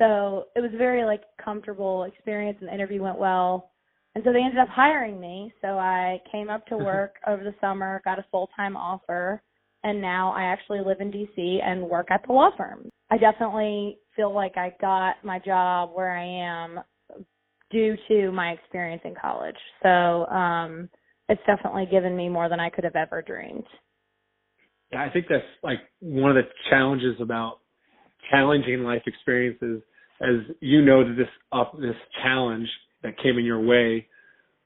so 0.00 0.46
it 0.56 0.60
was 0.60 0.70
a 0.72 0.78
very 0.78 1.04
like 1.04 1.22
comfortable 1.42 2.04
experience 2.04 2.56
and 2.60 2.68
the 2.68 2.74
interview 2.74 3.02
went 3.02 3.18
well. 3.18 3.70
And 4.14 4.24
so 4.24 4.32
they 4.32 4.40
ended 4.40 4.58
up 4.58 4.68
hiring 4.68 5.20
me. 5.20 5.52
So 5.60 5.78
I 5.78 6.20
came 6.32 6.48
up 6.48 6.66
to 6.66 6.76
work 6.78 7.16
over 7.26 7.44
the 7.44 7.54
summer, 7.60 8.00
got 8.04 8.18
a 8.18 8.24
full 8.30 8.48
time 8.56 8.76
offer, 8.76 9.42
and 9.84 10.00
now 10.00 10.32
I 10.32 10.44
actually 10.44 10.80
live 10.80 11.00
in 11.00 11.12
DC 11.12 11.62
and 11.62 11.82
work 11.82 12.08
at 12.10 12.22
the 12.26 12.32
law 12.32 12.50
firm. 12.56 12.88
I 13.10 13.18
definitely 13.18 13.98
feel 14.16 14.34
like 14.34 14.56
I 14.56 14.74
got 14.80 15.16
my 15.22 15.38
job 15.38 15.90
where 15.94 16.16
I 16.16 16.24
am 16.24 16.80
due 17.70 17.96
to 18.08 18.32
my 18.32 18.50
experience 18.52 19.02
in 19.04 19.14
college. 19.20 19.56
So 19.82 20.26
um 20.26 20.88
it's 21.28 21.42
definitely 21.46 21.86
given 21.88 22.16
me 22.16 22.28
more 22.28 22.48
than 22.48 22.58
I 22.58 22.70
could 22.70 22.84
have 22.84 22.96
ever 22.96 23.22
dreamed. 23.22 23.66
Yeah, 24.90 25.04
I 25.04 25.10
think 25.10 25.26
that's 25.28 25.44
like 25.62 25.78
one 26.00 26.30
of 26.30 26.36
the 26.36 26.50
challenges 26.70 27.20
about 27.20 27.58
challenging 28.30 28.82
life 28.82 29.02
experiences 29.06 29.82
as 30.20 30.54
you 30.60 30.82
know 30.82 31.04
that 31.04 31.14
this 31.16 31.28
up 31.52 31.72
this 31.78 31.96
challenge 32.22 32.68
that 33.02 33.16
came 33.22 33.38
in 33.38 33.44
your 33.44 33.60
way 33.60 34.06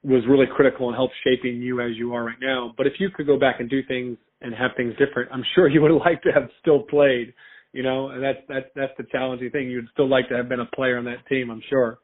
was 0.03 0.23
really 0.29 0.47
critical 0.55 0.89
and 0.89 0.97
helped 0.97 1.15
shaping 1.25 1.63
you 1.63 1.81
as 1.81 1.97
you 1.97 2.15
are 2.15 2.25
right 2.25 2.41
now. 2.41 2.75
But 2.77 2.87
if 2.87 2.95
you 2.99 3.09
could 3.11 3.27
go 3.27 3.39
back 3.39 3.61
and 3.61 3.71
do 3.71 3.83
things 3.89 4.19
and 4.43 4.55
have 4.55 4.73
things 4.77 4.93
different, 4.99 5.31
I'm 5.33 5.43
sure 5.55 5.69
you 5.69 5.81
would 5.81 5.91
have 5.93 6.01
liked 6.01 6.25
to 6.25 6.33
have 6.33 6.49
still 6.61 6.83
played. 6.83 7.33
You 7.73 7.83
know, 7.83 8.11
and 8.11 8.23
that's 8.23 8.39
that's 8.49 8.67
that's 8.77 8.93
the 8.99 9.05
challenging 9.11 9.51
thing. 9.51 9.69
You'd 9.71 9.89
still 9.93 10.09
like 10.09 10.29
to 10.29 10.37
have 10.37 10.49
been 10.49 10.61
a 10.61 10.67
player 10.77 10.99
on 10.99 11.05
that 11.07 11.27
team, 11.29 11.51
I'm 11.51 11.63
sure. 11.69 11.99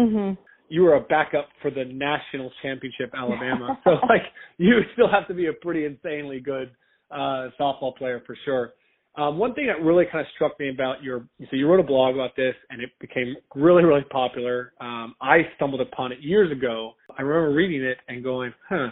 Mhm. 0.00 0.36
You 0.68 0.82
were 0.82 0.94
a 0.94 1.00
backup 1.00 1.48
for 1.60 1.70
the 1.70 1.84
national 1.84 2.50
championship 2.62 3.12
Alabama, 3.14 3.78
so 3.84 3.90
like 4.08 4.22
you 4.56 4.80
still 4.94 5.08
have 5.08 5.28
to 5.28 5.34
be 5.34 5.46
a 5.46 5.52
pretty 5.52 5.84
insanely 5.84 6.40
good 6.40 6.70
uh 7.10 7.50
softball 7.60 7.94
player 7.96 8.22
for 8.26 8.36
sure. 8.44 8.72
Um, 9.14 9.36
one 9.36 9.52
thing 9.52 9.66
that 9.66 9.84
really 9.84 10.06
kind 10.10 10.20
of 10.20 10.26
struck 10.34 10.58
me 10.58 10.70
about 10.70 11.02
your, 11.02 11.26
so 11.38 11.54
you 11.56 11.68
wrote 11.68 11.80
a 11.80 11.82
blog 11.82 12.14
about 12.14 12.34
this 12.34 12.54
and 12.70 12.80
it 12.80 12.88
became 12.98 13.34
really, 13.54 13.84
really 13.84 14.04
popular. 14.10 14.72
Um, 14.80 15.14
I 15.20 15.42
stumbled 15.56 15.82
upon 15.82 16.12
it 16.12 16.20
years 16.20 16.50
ago. 16.50 16.92
I 17.18 17.20
remember 17.20 17.54
reading 17.54 17.82
it 17.82 17.98
and 18.08 18.24
going, 18.24 18.54
huh, 18.70 18.88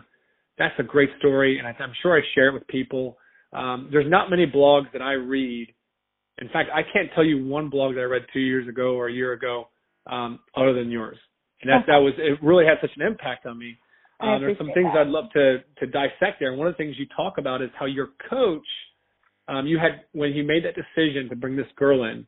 that's 0.58 0.74
a 0.78 0.82
great 0.82 1.08
story. 1.20 1.58
And 1.58 1.66
I, 1.66 1.74
I'm 1.82 1.94
sure 2.02 2.18
I 2.18 2.20
share 2.34 2.48
it 2.48 2.52
with 2.52 2.66
people. 2.66 3.16
Um, 3.54 3.88
there's 3.90 4.10
not 4.10 4.28
many 4.28 4.46
blogs 4.46 4.92
that 4.92 5.00
I 5.00 5.12
read. 5.12 5.72
In 6.36 6.48
fact, 6.50 6.68
I 6.74 6.82
can't 6.92 7.08
tell 7.14 7.24
you 7.24 7.46
one 7.46 7.70
blog 7.70 7.94
that 7.94 8.02
I 8.02 8.04
read 8.04 8.26
two 8.30 8.40
years 8.40 8.68
ago 8.68 8.94
or 8.96 9.08
a 9.08 9.12
year 9.12 9.32
ago, 9.32 9.68
um, 10.10 10.40
other 10.54 10.74
than 10.74 10.90
yours. 10.90 11.16
And 11.62 11.70
that, 11.70 11.86
that 11.86 11.96
was, 11.96 12.12
it 12.18 12.38
really 12.42 12.66
had 12.66 12.76
such 12.82 12.90
an 12.94 13.06
impact 13.06 13.46
on 13.46 13.58
me. 13.58 13.78
Uh, 14.20 14.38
there's 14.38 14.58
some 14.58 14.70
things 14.74 14.88
that. 14.92 15.00
I'd 15.00 15.06
love 15.06 15.32
to, 15.32 15.60
to 15.78 15.86
dissect 15.86 16.40
there. 16.40 16.50
And 16.50 16.58
one 16.58 16.68
of 16.68 16.74
the 16.74 16.78
things 16.78 16.96
you 16.98 17.06
talk 17.16 17.38
about 17.38 17.62
is 17.62 17.70
how 17.78 17.86
your 17.86 18.08
coach– 18.28 18.66
um, 19.50 19.66
you 19.66 19.78
had 19.78 20.02
when 20.12 20.32
you 20.32 20.44
made 20.44 20.64
that 20.64 20.74
decision 20.74 21.28
to 21.28 21.36
bring 21.36 21.56
this 21.56 21.66
girl 21.76 22.04
in, 22.04 22.26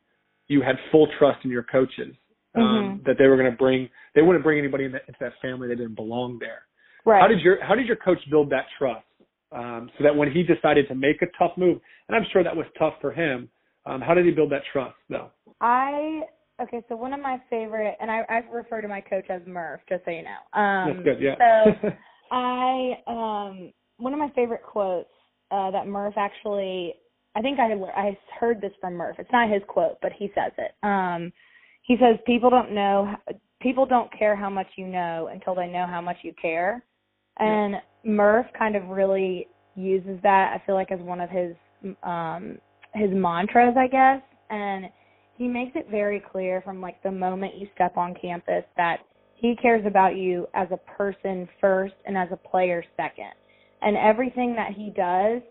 you 0.48 0.60
had 0.60 0.76
full 0.90 1.08
trust 1.18 1.38
in 1.44 1.50
your 1.50 1.62
coaches 1.62 2.14
um, 2.56 2.62
mm-hmm. 2.62 3.02
that 3.06 3.16
they 3.18 3.26
were 3.26 3.36
going 3.36 3.50
to 3.50 3.56
bring. 3.56 3.88
They 4.14 4.22
wouldn't 4.22 4.44
bring 4.44 4.58
anybody 4.58 4.84
in 4.84 4.92
that, 4.92 5.02
into 5.06 5.18
that 5.20 5.32
family 5.40 5.68
that 5.68 5.76
didn't 5.76 5.94
belong 5.94 6.38
there. 6.40 6.62
Right. 7.06 7.20
How 7.20 7.28
did 7.28 7.40
your 7.40 7.62
How 7.64 7.74
did 7.74 7.86
your 7.86 7.96
coach 7.96 8.18
build 8.30 8.50
that 8.50 8.64
trust 8.78 9.06
Um, 9.52 9.90
so 9.96 10.04
that 10.04 10.14
when 10.14 10.30
he 10.32 10.42
decided 10.42 10.88
to 10.88 10.94
make 10.94 11.22
a 11.22 11.26
tough 11.38 11.52
move, 11.56 11.80
and 12.08 12.16
I'm 12.16 12.26
sure 12.32 12.42
that 12.42 12.56
was 12.56 12.66
tough 12.78 12.94
for 13.00 13.12
him, 13.12 13.48
um, 13.86 14.00
how 14.00 14.14
did 14.14 14.26
he 14.26 14.32
build 14.32 14.50
that 14.50 14.62
trust 14.72 14.96
though? 15.08 15.30
I 15.60 16.22
okay, 16.60 16.82
so 16.88 16.96
one 16.96 17.12
of 17.12 17.20
my 17.20 17.40
favorite, 17.48 17.96
and 18.00 18.10
I, 18.10 18.22
I 18.28 18.36
refer 18.52 18.80
to 18.80 18.88
my 18.88 19.00
coach 19.00 19.26
as 19.30 19.42
Murph, 19.46 19.80
just 19.88 20.04
so 20.04 20.10
you 20.10 20.22
know. 20.22 20.60
Um, 20.60 20.94
That's 20.94 21.04
good, 21.04 21.20
yeah. 21.20 21.34
so 21.38 21.88
I 22.32 22.92
um 23.06 23.72
one 23.98 24.12
of 24.12 24.18
my 24.18 24.30
favorite 24.34 24.62
quotes 24.64 25.08
uh, 25.52 25.70
that 25.70 25.86
Murph 25.86 26.14
actually, 26.16 26.94
I 27.34 27.40
think 27.40 27.58
I 27.58 27.72
I 27.72 28.16
heard 28.38 28.60
this 28.60 28.72
from 28.80 28.94
Murph. 28.94 29.16
It's 29.18 29.32
not 29.32 29.50
his 29.50 29.62
quote, 29.66 29.98
but 30.02 30.12
he 30.12 30.30
says 30.34 30.52
it. 30.58 30.72
Um, 30.82 31.32
he 31.82 31.96
says 31.96 32.18
people 32.26 32.50
don't 32.50 32.72
know, 32.72 33.14
people 33.60 33.86
don't 33.86 34.10
care 34.16 34.36
how 34.36 34.50
much 34.50 34.66
you 34.76 34.86
know 34.86 35.28
until 35.32 35.54
they 35.54 35.66
know 35.66 35.86
how 35.86 36.00
much 36.00 36.18
you 36.22 36.32
care, 36.40 36.84
and 37.38 37.76
Murph 38.04 38.46
kind 38.58 38.76
of 38.76 38.88
really 38.88 39.48
uses 39.74 40.18
that. 40.22 40.52
I 40.54 40.64
feel 40.66 40.74
like 40.74 40.92
as 40.92 41.00
one 41.00 41.20
of 41.20 41.30
his 41.30 41.54
um 42.02 42.58
his 42.94 43.10
mantras, 43.10 43.74
I 43.76 43.86
guess, 43.86 44.22
and 44.50 44.86
he 45.36 45.48
makes 45.48 45.72
it 45.74 45.88
very 45.90 46.20
clear 46.20 46.60
from 46.60 46.80
like 46.80 47.02
the 47.02 47.10
moment 47.10 47.56
you 47.58 47.66
step 47.74 47.96
on 47.96 48.14
campus 48.20 48.64
that 48.76 48.98
he 49.34 49.56
cares 49.60 49.84
about 49.86 50.16
you 50.16 50.46
as 50.54 50.68
a 50.70 50.76
person 50.76 51.48
first 51.60 51.94
and 52.06 52.16
as 52.16 52.28
a 52.30 52.36
player 52.36 52.84
second. 52.96 53.32
And 53.80 53.96
everything 53.96 54.54
that 54.54 54.72
he 54.72 54.90
does 54.94 55.42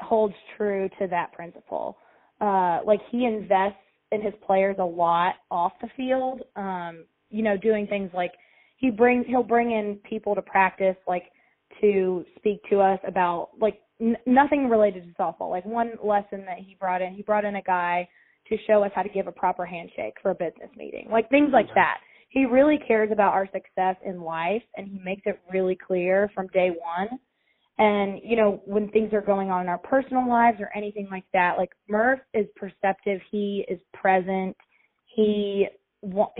holds 0.00 0.34
true 0.56 0.88
to 0.98 1.06
that 1.08 1.32
principle. 1.32 1.96
Uh 2.40 2.80
like 2.84 3.00
he 3.10 3.26
invests 3.26 3.78
in 4.12 4.22
his 4.22 4.34
players 4.46 4.76
a 4.78 4.84
lot 4.84 5.34
off 5.50 5.72
the 5.80 5.88
field. 5.96 6.42
Um, 6.56 7.04
you 7.30 7.42
know, 7.42 7.56
doing 7.56 7.86
things 7.86 8.10
like 8.12 8.32
he 8.76 8.90
brings 8.90 9.26
he'll 9.26 9.42
bring 9.42 9.70
in 9.70 9.98
people 10.08 10.34
to 10.34 10.42
practice 10.42 10.96
like 11.06 11.24
to 11.80 12.24
speak 12.36 12.60
to 12.70 12.80
us 12.80 12.98
about 13.06 13.50
like 13.60 13.80
n- 14.00 14.16
nothing 14.26 14.68
related 14.68 15.04
to 15.04 15.22
softball. 15.22 15.50
Like 15.50 15.64
one 15.64 15.92
lesson 16.02 16.44
that 16.46 16.58
he 16.58 16.76
brought 16.78 17.02
in, 17.02 17.14
he 17.14 17.22
brought 17.22 17.44
in 17.44 17.56
a 17.56 17.62
guy 17.62 18.08
to 18.48 18.56
show 18.66 18.82
us 18.82 18.90
how 18.94 19.02
to 19.02 19.08
give 19.08 19.26
a 19.26 19.32
proper 19.32 19.64
handshake 19.64 20.14
for 20.20 20.32
a 20.32 20.34
business 20.34 20.70
meeting. 20.76 21.08
Like 21.10 21.28
things 21.30 21.50
like 21.52 21.68
that. 21.74 21.98
He 22.30 22.44
really 22.46 22.78
cares 22.86 23.10
about 23.12 23.32
our 23.32 23.46
success 23.46 23.96
in 24.04 24.20
life 24.20 24.62
and 24.76 24.86
he 24.88 25.00
makes 25.04 25.22
it 25.26 25.40
really 25.52 25.76
clear 25.76 26.30
from 26.34 26.46
day 26.48 26.70
one. 26.70 27.18
And, 27.80 28.20
you 28.22 28.36
know, 28.36 28.60
when 28.66 28.90
things 28.90 29.12
are 29.14 29.22
going 29.22 29.50
on 29.50 29.62
in 29.62 29.68
our 29.68 29.78
personal 29.78 30.28
lives 30.28 30.58
or 30.60 30.70
anything 30.76 31.08
like 31.10 31.24
that, 31.32 31.54
like 31.56 31.70
Murph 31.88 32.20
is 32.34 32.46
perceptive, 32.54 33.20
he 33.30 33.64
is 33.68 33.80
present, 33.94 34.56
he 35.06 35.66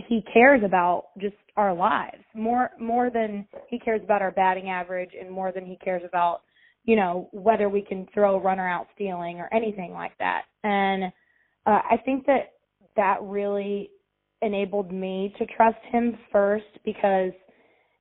he 0.09 0.25
cares 0.32 0.62
about 0.64 1.09
just 1.18 1.35
our 1.56 1.75
lives. 1.75 2.23
More 2.35 2.70
more 2.78 3.11
than 3.11 3.47
he 3.68 3.78
cares 3.78 4.00
about 4.02 4.23
our 4.23 4.30
batting 4.30 4.70
average 4.70 5.11
and 5.18 5.30
more 5.30 5.52
than 5.52 5.66
he 5.66 5.76
cares 5.85 6.02
about 6.06 6.40
you 6.85 6.97
know 6.97 7.28
whether 7.32 7.68
we 7.68 7.82
can 7.82 8.06
throw 8.14 8.37
a 8.37 8.40
runner 8.40 8.66
out 8.68 8.87
stealing 8.94 9.38
or 9.38 9.52
anything 9.52 9.92
like 9.92 10.16
that. 10.18 10.42
And 10.64 11.12
uh, 11.66 11.80
i 11.90 11.97
think 12.04 12.26
that 12.26 12.52
that 12.97 13.18
really 13.23 13.90
enabled 14.42 14.92
me 14.92 15.35
to 15.38 15.47
trust 15.47 15.78
him 15.90 16.16
first 16.32 16.64
because 16.85 17.32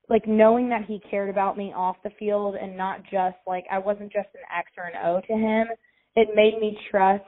like 0.10 0.28
knowing 0.28 0.70
that 0.70 0.86
he 0.86 1.02
cared 1.10 1.30
about 1.30 1.58
me 1.58 1.72
off 1.76 1.98
the 2.04 2.10
field 2.18 2.56
and 2.56 2.76
not 2.76 3.04
just 3.04 3.38
like 3.46 3.66
I 3.72 3.78
wasn't 3.78 4.12
just 4.12 4.30
an 4.34 4.42
X 4.58 4.72
or 4.78 4.86
an 4.86 4.94
O 5.06 5.22
to 5.22 5.34
him, 5.34 5.68
it 6.16 6.30
made 6.36 6.60
me 6.60 6.78
trust 6.90 7.24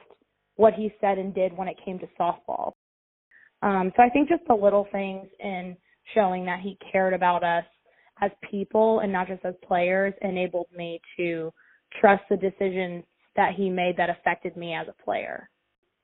what 0.56 0.74
he 0.74 0.92
said 1.00 1.18
and 1.18 1.34
did 1.34 1.56
when 1.56 1.68
it 1.68 1.76
came 1.84 1.98
to 2.00 2.06
softball. 2.20 2.72
Um, 3.62 3.92
so 3.96 4.02
I 4.02 4.08
think 4.08 4.28
just 4.28 4.42
the 4.48 4.54
little 4.54 4.86
things 4.90 5.28
in 5.40 5.76
showing 6.14 6.44
that 6.46 6.60
he 6.60 6.76
cared 6.90 7.14
about 7.14 7.44
us 7.44 7.64
as 8.20 8.30
people 8.50 9.00
and 9.00 9.12
not 9.12 9.28
just 9.28 9.44
as 9.44 9.54
players 9.66 10.12
enabled 10.20 10.66
me 10.76 11.00
to 11.16 11.52
trust 12.00 12.22
the 12.28 12.36
decisions 12.36 13.04
that 13.36 13.54
he 13.56 13.70
made 13.70 13.96
that 13.96 14.10
affected 14.10 14.56
me 14.56 14.74
as 14.74 14.86
a 14.88 15.04
player. 15.04 15.48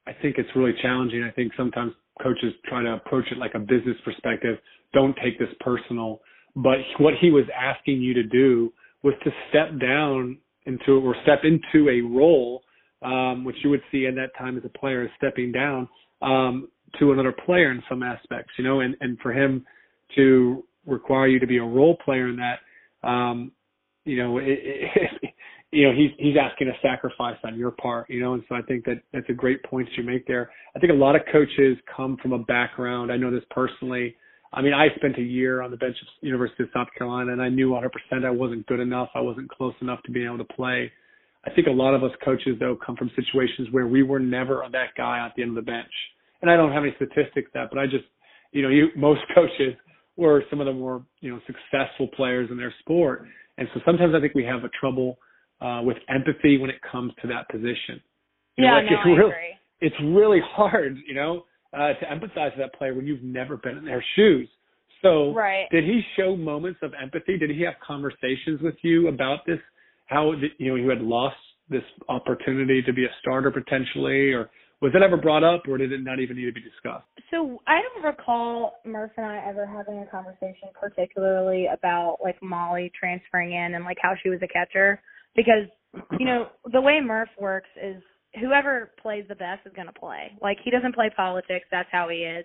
I 0.06 0.12
think 0.23 0.37
it's 0.38 0.49
really 0.56 0.73
challenging. 0.80 1.23
I 1.23 1.30
think 1.32 1.52
sometimes 1.56 1.92
coaches 2.23 2.54
try 2.66 2.82
to 2.82 2.94
approach 2.94 3.25
it 3.30 3.38
like 3.38 3.54
a 3.54 3.58
business 3.58 3.97
perspective. 4.04 4.56
Don't 4.94 5.14
take 5.23 5.38
this 5.38 5.49
personal. 5.61 6.20
But 6.57 6.78
what 6.99 7.14
he 7.21 7.31
was 7.31 7.45
asking 7.57 8.00
you 8.00 8.14
to 8.14 8.23
do 8.23 8.73
was 9.02 9.14
to 9.25 9.31
step 9.49 9.78
down 9.81 10.38
into 10.67 10.93
or 10.93 11.14
step 11.23 11.40
into 11.45 11.88
a 11.88 12.00
role, 12.00 12.62
um, 13.02 13.45
which 13.45 13.57
you 13.62 13.71
would 13.71 13.83
see 13.90 14.07
in 14.07 14.14
that 14.17 14.31
time 14.37 14.57
as 14.57 14.64
a 14.64 14.78
player 14.78 15.02
as 15.02 15.11
stepping 15.17 15.52
down 15.52 15.88
um, 16.23 16.69
to 16.99 17.12
another 17.12 17.33
player 17.33 17.71
in 17.71 17.83
some 17.88 18.02
aspects, 18.02 18.52
you 18.59 18.64
know, 18.64 18.81
and, 18.81 18.97
and 19.00 19.19
for 19.21 19.33
him 19.33 19.64
to 20.17 20.64
require 20.87 21.26
you 21.26 21.38
to 21.38 21.47
be 21.47 21.59
a 21.59 21.64
role 21.64 21.97
player 22.05 22.28
in 22.28 22.37
that, 22.37 23.09
um, 23.09 23.52
you 24.05 24.17
know, 24.23 24.38
it, 24.38 24.47
it, 24.49 25.35
you 25.71 25.87
know, 25.87 25.95
he's 25.95 26.11
he's 26.19 26.35
asking 26.40 26.69
a 26.69 26.73
sacrifice 26.83 27.37
on 27.45 27.59
your 27.59 27.71
part, 27.73 28.09
you 28.09 28.21
know, 28.21 28.35
and 28.35 28.43
so 28.49 28.55
I 28.55 28.62
think 28.62 28.85
that 28.87 29.02
that's 29.12 29.28
a 29.28 29.35
great 29.35 29.62
point 29.64 29.88
you 29.97 30.02
make 30.02 30.26
there. 30.26 30.50
I 30.75 30.78
think 30.78 30.93
a 30.93 30.97
lot 30.97 31.14
of 31.14 31.23
coaches 31.31 31.76
come 31.95 32.17
from 32.23 32.33
a 32.33 32.38
background. 32.38 33.12
I 33.12 33.17
know 33.17 33.31
this 33.31 33.45
personally. 33.50 34.17
I 34.52 34.62
mean, 34.62 34.73
I 34.73 34.88
spent 34.97 35.19
a 35.19 35.23
year 35.23 35.62
on 35.62 35.71
the 35.71 35.76
bench 35.76 35.97
of 36.00 36.09
University 36.21 36.62
of 36.62 36.71
South 36.73 36.88
Carolina, 36.97 37.33
and 37.33 37.43
I 37.43 37.49
knew 37.49 37.71
100% 37.71 38.25
I 38.25 38.31
wasn't 38.31 38.67
good 38.67 38.81
enough. 38.81 39.11
I 39.14 39.21
wasn't 39.21 39.50
close 39.50 39.75
enough 39.83 40.02
to 40.05 40.11
being 40.11 40.26
able 40.26 40.38
to 40.38 40.52
play. 40.55 40.90
I 41.45 41.50
think 41.50 41.67
a 41.67 41.71
lot 41.71 41.95
of 41.95 42.02
us 42.02 42.11
coaches, 42.25 42.57
though, 42.59 42.76
come 42.85 42.97
from 42.97 43.11
situations 43.14 43.69
where 43.71 43.87
we 43.87 44.02
were 44.02 44.19
never 44.19 44.62
that 44.73 44.88
guy 44.97 45.25
at 45.25 45.35
the 45.37 45.43
end 45.43 45.57
of 45.57 45.64
the 45.64 45.71
bench. 45.71 45.93
And 46.40 46.50
I 46.50 46.57
don't 46.57 46.73
have 46.73 46.83
any 46.83 46.95
statistics 46.97 47.50
that, 47.55 47.69
but 47.71 47.78
I 47.78 47.85
just, 47.85 48.05
you 48.52 48.62
know, 48.62 48.69
you 48.69 48.88
most 48.97 49.21
coaches 49.35 49.75
were 50.17 50.43
some 50.50 50.61
of 50.61 50.67
the 50.67 50.73
more, 50.73 51.05
you 51.21 51.31
know, 51.31 51.40
successful 51.47 52.09
players 52.17 52.49
in 52.50 52.57
their 52.57 52.75
sport. 52.81 53.26
And 53.57 53.69
so 53.75 53.81
sometimes 53.85 54.14
I 54.17 54.21
think 54.21 54.35
we 54.35 54.45
have 54.45 54.64
a 54.64 54.71
trouble 54.81 55.19
uh, 55.61 55.81
with 55.83 55.97
empathy 56.09 56.59
when 56.59 56.71
it 56.71 56.81
comes 56.90 57.12
to 57.23 57.28
that 57.28 57.49
position. 57.49 58.00
You 58.57 58.64
yeah, 58.64 58.71
know, 58.71 58.76
like 58.76 58.85
no, 58.85 58.97
it's 58.97 59.02
I 59.05 59.09
really, 59.09 59.31
agree. 59.31 59.55
It's 59.81 59.97
really 60.02 60.40
hard, 60.52 60.97
you 61.07 61.14
know, 61.14 61.45
uh, 61.72 61.94
to 61.94 62.06
empathize 62.06 62.56
with 62.56 62.58
that 62.58 62.75
player 62.78 62.94
when 62.94 63.06
you've 63.06 63.22
never 63.22 63.56
been 63.56 63.76
in 63.76 63.84
their 63.84 64.04
shoes. 64.16 64.48
So, 65.02 65.32
right. 65.32 65.66
did 65.70 65.84
he 65.84 66.00
show 66.16 66.37
moments 66.37 66.80
of 66.82 66.92
empathy? 67.00 67.38
Did 67.38 67.50
he 67.50 67.62
have 67.62 67.75
conversations 67.87 68.60
with 68.60 68.75
you 68.82 69.08
about 69.08 69.46
this? 69.46 69.58
How 70.06 70.32
you 70.58 70.70
know 70.70 70.75
you 70.75 70.88
had 70.88 71.02
lost 71.02 71.37
this 71.68 71.82
opportunity 72.08 72.82
to 72.82 72.92
be 72.92 73.04
a 73.04 73.08
starter 73.20 73.50
potentially, 73.50 74.32
or 74.32 74.50
was 74.80 74.92
it 74.94 75.02
ever 75.02 75.16
brought 75.16 75.44
up, 75.44 75.62
or 75.68 75.76
did 75.76 75.92
it 75.92 76.02
not 76.02 76.18
even 76.18 76.37
need 76.37 76.46
to 76.46 76.52
be 76.52 76.62
discussed? 76.62 77.04
So 77.30 77.60
I 77.66 77.80
don't 77.82 78.04
recall 78.04 78.80
Murph 78.84 79.12
and 79.16 79.26
I 79.26 79.44
ever 79.46 79.66
having 79.66 80.00
a 80.00 80.06
conversation, 80.06 80.70
particularly 80.72 81.66
about 81.66 82.18
like 82.22 82.42
Molly 82.42 82.90
transferring 82.98 83.52
in 83.52 83.75
and 83.75 83.84
like 83.84 83.98
how 84.00 84.14
she 84.22 84.30
was 84.30 84.40
a 84.42 84.48
catcher 84.48 85.00
because 85.37 85.68
you 86.18 86.26
know 86.26 86.48
the 86.72 86.80
way 86.80 87.00
Murph 87.04 87.28
works 87.38 87.68
is 87.82 88.02
whoever 88.35 88.92
plays 89.00 89.25
the 89.28 89.35
best 89.35 89.66
is 89.66 89.73
going 89.75 89.87
to 89.87 89.92
play. 89.92 90.32
Like 90.42 90.58
he 90.64 90.70
doesn't 90.70 90.94
play 90.94 91.11
politics, 91.14 91.66
that's 91.70 91.88
how 91.90 92.08
he 92.08 92.18
is. 92.18 92.44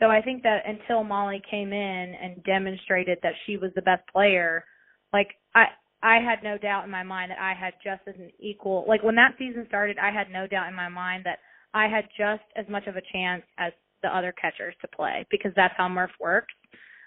So 0.00 0.06
I 0.06 0.20
think 0.20 0.42
that 0.42 0.62
until 0.66 1.04
Molly 1.04 1.40
came 1.48 1.72
in 1.72 2.14
and 2.20 2.42
demonstrated 2.44 3.18
that 3.22 3.34
she 3.46 3.56
was 3.56 3.70
the 3.74 3.82
best 3.82 4.02
player, 4.12 4.64
like 5.12 5.28
I 5.54 5.66
I 6.02 6.16
had 6.16 6.42
no 6.42 6.58
doubt 6.58 6.84
in 6.84 6.90
my 6.90 7.02
mind 7.02 7.30
that 7.30 7.38
I 7.38 7.54
had 7.54 7.74
just 7.82 8.02
as 8.06 8.14
an 8.16 8.30
equal 8.38 8.84
like 8.88 9.02
when 9.02 9.14
that 9.16 9.34
season 9.38 9.64
started, 9.68 9.98
I 9.98 10.10
had 10.10 10.30
no 10.30 10.46
doubt 10.46 10.68
in 10.68 10.74
my 10.74 10.88
mind 10.88 11.24
that 11.24 11.38
I 11.72 11.88
had 11.88 12.08
just 12.16 12.42
as 12.56 12.66
much 12.68 12.86
of 12.86 12.96
a 12.96 13.02
chance 13.12 13.42
as 13.58 13.72
the 14.02 14.14
other 14.14 14.32
catchers 14.32 14.74
to 14.82 14.88
play 14.88 15.24
because 15.30 15.52
that's 15.56 15.74
how 15.76 15.88
Murph 15.88 16.10
works. 16.20 16.54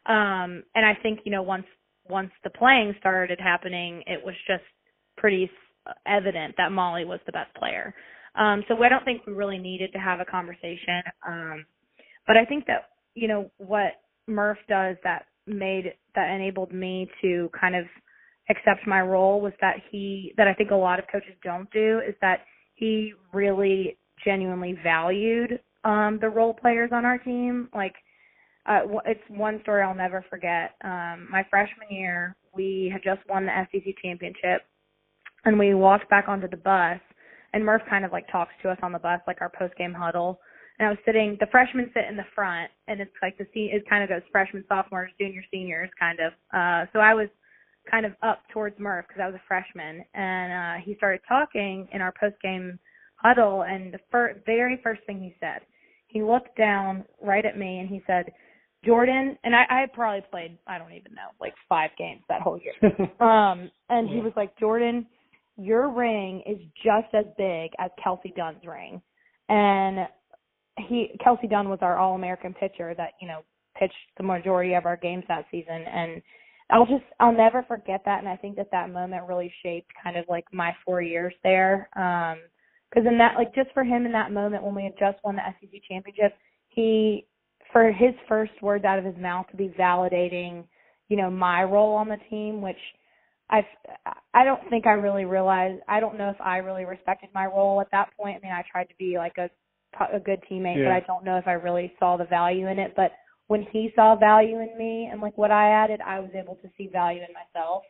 Um 0.05 0.63
and 0.75 0.86
I 0.86 0.98
think, 1.03 1.19
you 1.25 1.31
know, 1.31 1.43
once 1.43 1.67
once 2.10 2.31
the 2.46 2.50
playing 2.50 2.96
started 3.00 3.39
happening, 3.39 4.01
it 4.07 4.24
was 4.24 4.36
just 4.48 4.63
pretty 5.17 5.51
evident 6.06 6.56
that 6.58 6.72
Molly 6.72 7.06
was 7.06 7.20
the 7.25 7.32
best 7.32 7.53
player. 7.56 7.94
Um, 8.36 8.63
so 8.67 8.82
I 8.84 8.89
don't 8.89 9.03
think 9.03 9.25
we 9.25 9.34
really 9.34 9.58
needed 9.58 9.91
to 9.94 10.00
have 10.00 10.20
a 10.20 10.25
conversation. 10.25 11.01
Um, 11.27 11.65
but 12.27 12.38
I 12.38 12.46
think 12.46 12.65
that 12.67 12.89
you 13.15 13.27
know 13.27 13.50
what 13.58 13.94
Murph 14.27 14.60
does 14.67 14.98
that 15.03 15.25
made 15.48 15.94
that 16.15 16.29
enabled 16.29 16.74
me 16.74 17.10
to 17.22 17.50
kind 17.60 17.75
of 17.75 17.86
accept 18.50 18.86
my 18.86 19.01
role 19.01 19.41
was 19.41 19.53
that 19.62 19.77
he 19.91 20.34
that 20.38 20.48
I 20.48 20.53
think 20.53 20.72
a 20.72 20.75
lot 20.75 21.00
of 21.00 21.06
coaches 21.12 21.34
don't 21.44 21.72
do 21.72 22.01
is 22.08 22.15
that 22.22 22.41
he 22.75 23.13
really 23.34 23.98
genuinely 24.24 24.77
valued 24.84 25.60
um 25.84 26.17
the 26.22 26.29
role 26.29 26.53
players 26.53 26.91
on 26.94 27.06
our 27.06 27.17
team 27.17 27.70
like 27.74 27.94
uh 28.67 28.82
it's 29.06 29.22
one 29.29 29.60
story 29.62 29.84
I'll 29.84 29.96
never 29.96 30.25
forget 30.29 30.75
um 30.84 31.27
my 31.32 31.46
freshman 31.50 31.88
year 31.89 32.36
we 32.53 32.89
had 32.91 33.03
just 33.03 33.27
won 33.29 33.46
the 33.46 33.67
SEC 33.72 33.94
championship 34.01 34.63
and 35.48 35.58
we 35.58 35.74
walked 35.74 36.10
back 36.10 36.27
onto 36.27 36.48
the 36.50 36.58
bus 36.58 37.00
and 37.54 37.63
Murph 37.63 37.82
kind 37.89 38.04
of 38.04 38.12
like 38.12 38.30
talks 38.30 38.51
to 38.62 38.70
us 38.70 38.77
on 38.84 38.92
the 38.92 39.00
bus 39.00 39.22
like 39.27 39.39
our 39.39 39.50
post 39.58 39.75
game 39.77 39.94
huddle. 39.94 40.39
And 40.77 40.88
I 40.88 40.89
was 40.92 41.00
sitting 41.06 41.38
the 41.39 41.48
freshmen 41.48 41.89
sit 41.94 42.04
in 42.10 42.18
the 42.18 42.25
front 42.36 42.70
and 42.88 43.00
it's 43.00 43.16
like 43.22 43.38
the 43.38 43.48
scene 43.54 43.70
it 43.72 43.88
kind 43.89 44.04
of 44.04 44.10
goes 44.10 44.22
freshmen 44.32 44.66
sophomores 44.68 45.12
junior 45.20 45.42
seniors 45.50 45.89
kind 45.98 46.20
of. 46.20 46.34
Uh 46.54 46.86
so 46.92 47.00
I 47.00 47.13
was 47.13 47.30
kind 47.89 48.06
of 48.06 48.12
up 48.22 48.42
towards 48.51 48.77
Murph 48.77 49.06
because 49.08 49.22
I 49.24 49.25
was 49.27 49.36
a 49.36 49.48
freshman. 49.48 50.04
And 50.13 50.51
uh 50.51 50.84
he 50.86 50.96
started 50.96 51.22
talking 51.27 51.88
in 51.94 52.01
our 52.01 52.13
post 52.20 52.36
game 52.44 52.77
huddle 53.16 53.63
and 53.63 53.94
the 53.94 54.00
fir- 54.12 54.42
very 54.46 54.80
first 54.84 55.01
thing 55.08 55.22
he 55.22 55.34
said 55.39 55.62
he 56.08 56.22
looked 56.22 56.56
down 56.58 57.06
right 57.22 57.46
at 57.46 57.58
me 57.58 57.80
and 57.80 57.88
he 57.88 58.04
said 58.06 58.25
Jordan 58.86 59.38
and 59.46 59.56
I, 59.56 59.63
I 59.70 59.80
had 59.80 59.94
probably 59.94 60.24
played 60.30 60.58
I 60.68 60.77
don't 60.77 60.92
even 60.92 61.13
know 61.13 61.30
like 61.39 61.54
five 61.70 61.92
games 61.98 62.22
that 62.27 62.42
whole 62.42 62.60
year. 62.60 62.75
Um 63.22 63.72
and 63.89 64.10
he 64.10 64.20
was 64.20 64.34
like 64.36 64.56
Jordan 64.60 65.08
your 65.57 65.89
ring 65.89 66.43
is 66.45 66.57
just 66.83 67.13
as 67.13 67.25
big 67.37 67.71
as 67.79 67.89
Kelsi 68.03 68.35
Dunne's 68.35 68.63
ring. 68.65 69.01
And 69.49 70.07
he 70.77 71.17
Kelsey 71.23 71.47
Dunn 71.47 71.69
was 71.69 71.79
our 71.81 71.97
all 71.97 72.15
American 72.15 72.53
pitcher 72.53 72.93
that, 72.95 73.13
you 73.19 73.27
know, 73.27 73.41
pitched 73.77 73.93
the 74.17 74.23
majority 74.23 74.73
of 74.73 74.85
our 74.85 74.97
games 74.97 75.23
that 75.27 75.45
season. 75.49 75.83
And 75.91 76.21
I'll 76.69 76.85
just 76.85 77.03
I'll 77.19 77.33
never 77.33 77.63
forget 77.63 78.01
that. 78.05 78.19
And 78.19 78.29
I 78.29 78.35
think 78.35 78.55
that 78.57 78.71
that 78.71 78.91
moment 78.91 79.27
really 79.27 79.51
shaped 79.63 79.91
kind 80.01 80.17
of 80.17 80.25
like 80.29 80.45
my 80.51 80.75
4 80.85 81.01
years 81.01 81.33
there. 81.43 81.89
Um 81.95 82.39
cuz 82.93 83.05
in 83.05 83.17
that 83.17 83.35
like 83.35 83.53
just 83.53 83.71
for 83.73 83.83
him 83.83 84.05
in 84.05 84.11
that 84.11 84.31
moment 84.31 84.63
when 84.63 84.75
we 84.75 84.83
had 84.83 84.97
just 84.97 85.17
won 85.23 85.35
the 85.35 85.41
SEC 85.59 85.81
championship 85.89 86.33
he 86.69 87.25
for 87.73 87.91
his 87.91 88.13
first 88.29 88.53
words 88.61 88.85
out 88.85 88.99
of 88.99 89.03
his 89.03 89.17
mouth 89.17 89.45
to 89.49 89.57
be 89.57 89.69
validating 89.69 90.63
you 91.09 91.17
know 91.17 91.29
my 91.29 91.63
role 91.63 91.95
on 91.95 92.07
the 92.07 92.17
team 92.29 92.61
which 92.61 92.79
I 93.50 93.66
I 94.34 94.44
don't 94.44 94.62
think 94.70 94.86
I 94.86 94.92
really 94.92 95.25
realized 95.25 95.82
I 95.88 96.00
don't 96.00 96.18
know 96.18 96.30
if 96.30 96.42
I 96.42 96.58
really 96.58 96.86
respected 96.86 97.30
my 97.34 97.46
role 97.46 97.80
at 97.82 97.92
that 97.92 98.10
point 98.20 98.38
I 98.38 98.46
mean 98.46 98.54
I 98.54 98.63
tried 98.70 98.86
to 98.86 98.96
be 98.98 99.18
like 99.18 99.38
a 99.38 99.50
a 100.13 100.20
good 100.20 100.44
teammate 100.51 100.77
yeah. 100.77 100.86
but 100.86 100.92
I 100.92 101.00
don't 101.08 101.24
know 101.24 101.38
if 101.38 101.48
I 101.48 101.54
really 101.54 101.92
saw 102.00 102.18
the 102.18 102.25
value 102.25 102.68
in 102.68 102.77
it 102.77 102.94
but 102.96 103.12
when 103.48 103.66
he 103.72 103.92
saw 103.96 104.16
value 104.16 104.60
in 104.60 104.77
me 104.77 105.10
and 105.12 105.22
like 105.22 105.38
what 105.38 105.51
I 105.51 105.72
added, 105.72 106.01
I 106.06 106.20
was 106.20 106.30
able 106.36 106.56
to 106.56 106.70
see 106.77 106.89
value 106.92 107.22
in 107.22 107.34
myself 107.34 107.84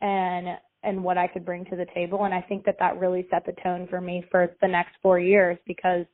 and 0.00 0.58
and 0.82 1.02
what 1.02 1.16
I 1.16 1.26
could 1.26 1.46
bring 1.46 1.64
to 1.66 1.76
the 1.76 1.86
table. 1.94 2.24
And 2.24 2.34
I 2.34 2.42
think 2.42 2.64
that 2.66 2.76
that 2.78 2.98
really 2.98 3.26
set 3.30 3.46
the 3.46 3.54
tone 3.62 3.86
for 3.88 4.00
me 4.00 4.22
for 4.30 4.54
the 4.60 4.68
next 4.68 4.92
four 5.02 5.18
years 5.18 5.58
because 5.66 6.04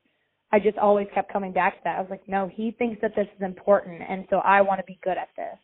I 0.52 0.60
just 0.60 0.78
always 0.78 1.08
kept 1.12 1.32
coming 1.32 1.52
back 1.52 1.74
to 1.74 1.80
that. 1.84 1.98
I 1.98 2.00
was 2.00 2.10
like, 2.10 2.26
no, 2.28 2.48
he 2.52 2.70
thinks 2.78 3.00
that 3.02 3.14
this 3.16 3.26
is 3.36 3.42
important, 3.42 4.02
and 4.08 4.26
so 4.30 4.36
I 4.38 4.60
want 4.62 4.80
to 4.80 4.84
be 4.84 4.98
good 5.02 5.16
at 5.18 5.28
this. 5.36 5.58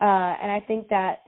Uh, 0.00 0.34
and 0.40 0.50
I 0.50 0.60
think 0.66 0.88
that 0.88 1.18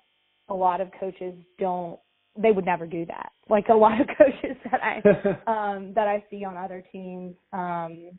a 0.51 0.55
lot 0.55 0.81
of 0.81 0.89
coaches 0.99 1.35
don't. 1.59 1.99
They 2.37 2.53
would 2.53 2.65
never 2.65 2.87
do 2.87 3.07
that. 3.07 3.33
Like 3.49 3.69
a 3.71 3.75
lot 3.75 4.01
of 4.01 4.07
coaches 4.19 4.57
that 4.71 4.81
I 4.83 4.97
um, 5.77 5.93
that 5.95 6.09
I 6.09 6.25
see 6.31 6.45
on 6.45 6.57
other 6.57 6.85
teams. 6.93 7.35
Um, 7.53 8.11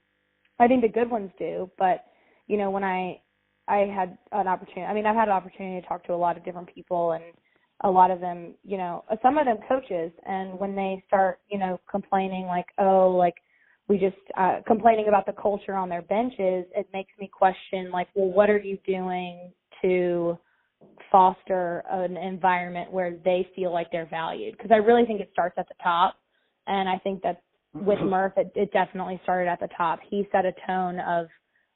I 0.59 0.67
think 0.67 0.81
the 0.81 0.89
good 0.89 1.09
ones 1.09 1.31
do, 1.39 1.69
but 1.77 2.05
you 2.47 2.57
know, 2.57 2.69
when 2.69 2.83
I 2.83 3.21
I 3.67 3.89
had 3.95 4.17
an 4.31 4.47
opportunity. 4.47 4.83
I 4.83 4.93
mean, 4.93 5.05
I've 5.05 5.15
had 5.15 5.27
an 5.27 5.33
opportunity 5.33 5.81
to 5.81 5.87
talk 5.87 6.03
to 6.05 6.13
a 6.13 6.15
lot 6.15 6.37
of 6.37 6.43
different 6.43 6.73
people, 6.73 7.13
and 7.13 7.23
a 7.83 7.89
lot 7.89 8.11
of 8.11 8.19
them, 8.19 8.55
you 8.63 8.77
know, 8.77 9.03
some 9.21 9.37
of 9.37 9.45
them 9.45 9.57
coaches. 9.67 10.11
And 10.25 10.59
when 10.59 10.75
they 10.75 11.03
start, 11.07 11.39
you 11.49 11.57
know, 11.57 11.79
complaining 11.89 12.45
like, 12.45 12.67
oh, 12.79 13.09
like 13.09 13.35
we 13.87 13.97
just 13.97 14.17
uh, 14.37 14.59
complaining 14.67 15.07
about 15.07 15.25
the 15.25 15.33
culture 15.33 15.75
on 15.75 15.89
their 15.89 16.01
benches, 16.01 16.65
it 16.75 16.87
makes 16.93 17.11
me 17.19 17.29
question 17.31 17.91
like, 17.91 18.07
well, 18.13 18.29
what 18.29 18.49
are 18.49 18.59
you 18.59 18.77
doing 18.85 19.51
to 19.81 20.37
foster 21.11 21.83
an 21.89 22.17
environment 22.17 22.91
where 22.91 23.17
they 23.23 23.47
feel 23.55 23.73
like 23.73 23.87
they're 23.91 24.09
valued? 24.09 24.57
Because 24.57 24.71
I 24.71 24.77
really 24.77 25.05
think 25.05 25.21
it 25.21 25.29
starts 25.33 25.55
at 25.57 25.67
the 25.67 25.75
top, 25.83 26.15
and 26.67 26.87
I 26.87 26.97
think 26.99 27.21
that 27.23 27.41
with 27.73 27.99
Murph, 28.03 28.33
it, 28.37 28.51
it 28.55 28.71
definitely 28.71 29.19
started 29.23 29.49
at 29.49 29.59
the 29.59 29.69
top. 29.77 29.99
He 30.09 30.27
set 30.31 30.45
a 30.45 30.53
tone 30.67 30.99
of 30.99 31.27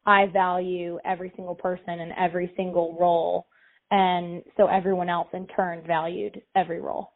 I 0.06 0.28
value 0.32 1.00
every 1.04 1.32
single 1.36 1.56
person 1.56 2.00
and 2.00 2.12
every 2.18 2.52
single 2.56 2.96
role. 3.00 3.48
And 3.92 4.44
so 4.58 4.68
everyone 4.68 5.10
else 5.10 5.28
in 5.34 5.48
turn 5.48 5.84
valued 5.86 6.42
every 6.56 6.80
role. 6.80 7.14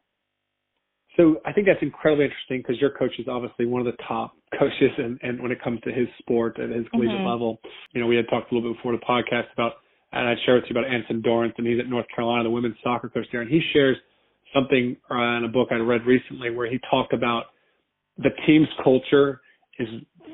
So 1.17 1.37
I 1.45 1.51
think 1.51 1.67
that's 1.67 1.81
incredibly 1.81 2.25
interesting 2.25 2.59
because 2.59 2.79
your 2.79 2.91
coach 2.91 3.11
is 3.19 3.27
obviously 3.27 3.65
one 3.65 3.85
of 3.85 3.85
the 3.85 4.03
top 4.07 4.33
coaches 4.59 4.91
and, 4.97 5.19
and 5.21 5.41
when 5.41 5.51
it 5.51 5.61
comes 5.63 5.79
to 5.81 5.91
his 5.91 6.07
sport 6.19 6.59
at 6.59 6.69
his 6.69 6.85
collegiate 6.91 7.17
mm-hmm. 7.17 7.27
level. 7.27 7.59
You 7.93 8.01
know, 8.01 8.07
we 8.07 8.15
had 8.15 8.25
talked 8.29 8.51
a 8.51 8.55
little 8.55 8.71
bit 8.71 8.77
before 8.77 8.93
the 8.93 9.05
podcast 9.05 9.51
about 9.53 9.73
and 10.11 10.27
I'd 10.27 10.37
share 10.45 10.55
with 10.55 10.65
you 10.69 10.77
about 10.77 10.89
Anson 10.89 11.21
Dorrance 11.21 11.53
and 11.57 11.67
he's 11.67 11.79
at 11.79 11.87
North 11.89 12.05
Carolina, 12.13 12.43
the 12.43 12.49
women's 12.49 12.77
soccer 12.83 13.09
coach 13.09 13.25
there, 13.31 13.41
and 13.41 13.49
he 13.49 13.61
shares 13.73 13.97
something 14.53 14.97
uh, 15.11 15.37
in 15.37 15.43
a 15.45 15.47
book 15.47 15.69
I 15.71 15.75
read 15.75 16.05
recently 16.05 16.49
where 16.49 16.69
he 16.69 16.79
talked 16.89 17.13
about 17.13 17.45
the 18.17 18.29
team's 18.45 18.67
culture 18.83 19.41
is 19.77 19.87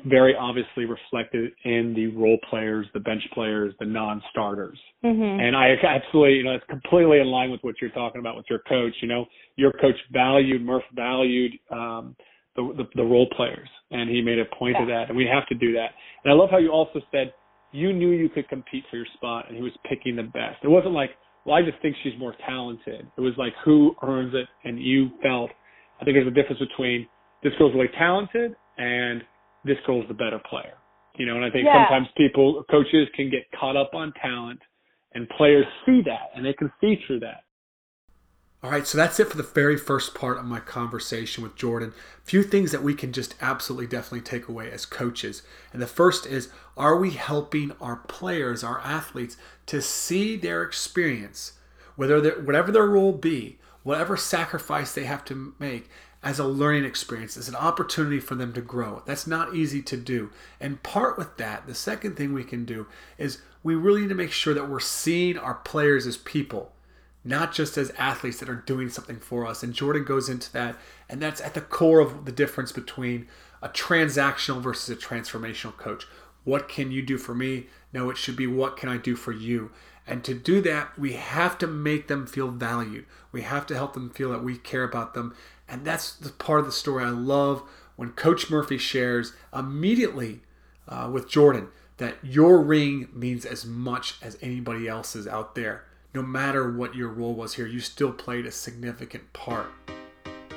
very 0.06 0.36
obviously 0.36 0.86
reflected 0.86 1.52
in 1.64 1.94
the 1.96 2.08
role 2.08 2.38
players, 2.50 2.86
the 2.94 3.00
bench 3.00 3.22
players, 3.34 3.74
the 3.80 3.86
non-starters. 3.86 4.78
Mm-hmm. 5.04 5.40
And 5.40 5.56
I 5.56 5.74
absolutely, 5.84 6.36
you 6.36 6.44
know, 6.44 6.54
it's 6.54 6.66
completely 6.70 7.20
in 7.20 7.28
line 7.28 7.52
with 7.52 7.62
what 7.62 7.76
you're 7.82 7.92
talking 7.92 8.20
about 8.20 8.36
with 8.36 8.46
your 8.50 8.60
coach. 8.70 8.94
You 9.02 9.08
know, 9.08 9.26
your 9.56 9.72
coach 9.74 9.96
valued, 10.12 10.64
Murph 10.64 10.84
valued 10.94 11.54
um, 11.72 12.16
the, 12.56 12.74
the, 12.78 12.84
the 12.96 13.04
role 13.04 13.28
players, 13.36 13.70
and 13.92 14.10
he 14.10 14.22
made 14.22 14.40
a 14.40 14.46
point 14.58 14.76
yeah. 14.78 14.82
of 14.84 14.88
that. 14.90 15.06
And 15.10 15.18
we 15.18 15.28
have 15.32 15.48
to 15.48 15.56
do 15.56 15.74
that. 15.74 15.90
And 16.24 16.32
I 16.32 16.36
love 16.36 16.50
how 16.52 16.58
you 16.58 16.70
also 16.70 17.02
said 17.12 17.34
you 17.76 17.94
knew 17.94 18.12
you 18.12 18.30
could 18.30 18.48
compete 18.48 18.84
for 18.90 18.98
your 18.98 19.06
spot, 19.16 19.46
and 19.48 19.58
he 19.58 19.62
was 19.62 19.74
picking 19.88 20.16
the 20.16 20.24
best. 20.24 20.64
It 20.64 20.70
wasn't 20.70 20.94
like, 20.94 21.12
well, 21.46 21.56
I 21.56 21.62
just 21.62 21.82
think 21.82 21.96
she's 22.04 22.18
more 22.18 22.34
talented. 22.48 23.06
It 23.18 23.22
was 23.22 23.34
like 23.38 23.54
who 23.64 23.96
earns 24.02 24.34
it, 24.34 24.48
and 24.64 24.82
you 24.82 25.10
felt. 25.22 25.52
I 26.02 26.06
think 26.06 26.16
there's 26.16 26.28
a 26.28 26.32
difference 26.32 26.60
between 26.60 27.08
this 27.44 27.54
girl's 27.58 27.74
really 27.74 27.92
talented 27.98 28.56
and 28.78 29.22
this 29.64 29.78
girl's 29.86 30.08
the 30.08 30.14
better 30.14 30.42
player. 30.50 30.74
You 31.18 31.26
know, 31.26 31.36
and 31.36 31.46
I 31.46 31.50
think 31.50 31.66
yeah. 31.66 31.86
sometimes 31.88 32.08
people, 32.18 32.64
coaches 32.70 33.08
can 33.16 33.30
get 33.30 33.44
caught 33.58 33.78
up 33.78 33.92
on 33.94 34.12
talent 34.22 34.60
and 35.14 35.30
players 35.30 35.66
see 35.86 36.02
that 36.06 36.36
and 36.36 36.46
they 36.46 36.54
can 36.54 36.72
see 36.82 36.96
through 37.08 37.22
that. 37.22 37.44
All 38.66 38.72
right, 38.72 38.88
so 38.88 38.98
that's 38.98 39.20
it 39.20 39.30
for 39.30 39.38
the 39.38 39.44
very 39.44 39.78
first 39.78 40.16
part 40.16 40.40
of 40.40 40.46
my 40.46 40.60
conversation 40.60 41.44
with 41.44 41.56
Jordan. 41.56 41.94
A 42.18 42.26
few 42.26 42.42
things 42.42 42.72
that 42.72 42.82
we 42.82 42.96
can 42.96 43.14
just 43.14 43.36
absolutely 43.40 43.86
definitely 43.86 44.22
take 44.22 44.48
away 44.48 44.72
as 44.72 44.88
coaches. 44.88 45.44
And 45.72 45.80
the 45.80 45.86
first 45.86 46.26
is 46.26 46.50
are 46.76 46.98
we 46.98 47.12
helping 47.12 47.74
our 47.80 47.98
players, 47.98 48.64
our 48.64 48.80
athletes, 48.80 49.38
to 49.68 49.84
see 49.84 50.36
their 50.36 50.64
experience, 50.64 51.52
whether 51.96 52.42
whatever 52.42 52.72
their 52.72 52.88
role 52.88 53.12
be, 53.12 53.60
whatever 53.84 54.18
sacrifice 54.18 54.96
they 54.96 55.04
have 55.04 55.24
to 55.26 55.54
make, 55.60 55.88
as 56.24 56.40
a 56.40 56.48
learning 56.48 56.86
experience, 56.86 57.38
as 57.38 57.48
an 57.48 57.56
opportunity 57.56 58.20
for 58.20 58.34
them 58.34 58.52
to 58.54 58.62
grow. 58.62 59.04
That's 59.06 59.28
not 59.28 59.54
easy 59.54 59.84
to 59.84 59.96
do. 59.96 60.32
And 60.60 60.82
part 60.82 61.20
with 61.20 61.38
that, 61.38 61.68
the 61.68 61.76
second 61.76 62.18
thing 62.18 62.34
we 62.34 62.44
can 62.44 62.66
do 62.66 62.88
is 63.20 63.44
we 63.62 63.76
really 63.76 64.02
need 64.02 64.10
to 64.10 64.16
make 64.16 64.32
sure 64.32 64.56
that 64.56 64.68
we're 64.68 64.80
seeing 64.80 65.38
our 65.38 65.54
players 65.54 66.08
as 66.08 66.18
people, 66.18 66.72
not 67.26 67.54
just 67.54 67.78
as 67.78 67.90
athletes 67.98 68.40
that 68.40 68.50
are 68.50 68.56
doing 68.56 68.88
something 68.88 69.20
for 69.20 69.46
us. 69.46 69.64
And 69.64 69.74
Jordan 69.74 70.06
goes 70.06 70.30
into 70.30 70.52
that, 70.54 70.78
and 71.10 71.22
that's 71.22 71.42
at 71.42 71.54
the 71.54 71.62
core 71.62 72.00
of 72.00 72.26
the 72.26 72.32
difference 72.32 72.72
between 72.72 73.28
a 73.62 73.68
transactional 73.68 74.62
versus 74.62 74.90
a 74.90 75.00
transformational 75.00 75.76
coach. 75.76 76.06
What 76.44 76.70
can 76.70 76.92
you 76.92 77.02
do 77.02 77.18
for 77.18 77.34
me? 77.34 77.66
No, 77.92 78.10
it 78.10 78.18
should 78.18 78.36
be 78.36 78.48
what 78.48 78.78
can 78.78 78.88
I 78.88 78.98
do 78.98 79.16
for 79.16 79.32
you? 79.32 79.72
And 80.08 80.24
to 80.24 80.36
do 80.36 80.62
that, 80.62 80.98
we 81.00 81.14
have 81.14 81.58
to 81.58 81.68
make 81.68 82.08
them 82.08 82.28
feel 82.28 82.50
valued. 82.50 83.08
We 83.32 83.42
have 83.42 83.66
to 83.68 83.76
help 83.76 83.94
them 83.94 84.12
feel 84.12 84.32
that 84.32 84.44
we 84.44 84.58
care 84.58 84.84
about 84.84 85.16
them 85.16 85.34
and 85.68 85.86
that's 85.86 86.14
the 86.14 86.30
part 86.30 86.60
of 86.60 86.66
the 86.66 86.72
story 86.72 87.04
I 87.04 87.10
love 87.10 87.64
when 87.96 88.12
Coach 88.12 88.50
Murphy 88.50 88.78
shares 88.78 89.34
immediately 89.54 90.42
uh, 90.88 91.10
with 91.12 91.30
Jordan 91.30 91.70
that 91.98 92.18
your 92.22 92.62
ring 92.62 93.08
means 93.14 93.46
as 93.46 93.66
much 93.66 94.18
as 94.22 94.38
anybody 94.42 94.88
else's 94.88 95.28
out 95.28 95.56
there. 95.56 95.86
No 96.16 96.24
matter 96.24 96.72
what 96.72 96.96
your 96.96 97.10
role 97.10 97.34
was 97.34 97.56
here, 97.56 97.68
you 97.68 97.82
still 97.82 98.14
played 98.14 98.46
a 98.46 98.52
significant 98.52 99.34
part. 99.34 99.68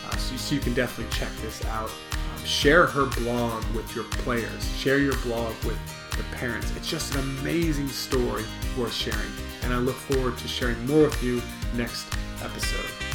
Uh, 0.05 0.15
so, 0.17 0.31
you, 0.31 0.37
so, 0.37 0.55
you, 0.55 0.61
can 0.61 0.73
definitely 0.73 1.11
check 1.17 1.29
this 1.41 1.63
out. 1.65 1.89
Um, 1.89 2.45
share 2.45 2.85
her 2.85 3.05
blog 3.21 3.63
with 3.75 3.95
your 3.95 4.05
players. 4.05 4.77
Share 4.77 4.99
your 4.99 5.17
blog 5.17 5.53
with 5.65 5.79
the 6.11 6.23
parents. 6.35 6.71
It's 6.75 6.89
just 6.89 7.15
an 7.15 7.21
amazing 7.21 7.89
story 7.89 8.43
worth 8.77 8.93
sharing. 8.93 9.31
And 9.63 9.73
I 9.73 9.77
look 9.77 9.95
forward 9.95 10.37
to 10.37 10.47
sharing 10.47 10.85
more 10.87 11.03
with 11.03 11.23
you 11.23 11.41
next 11.75 12.07
episode. 12.41 13.06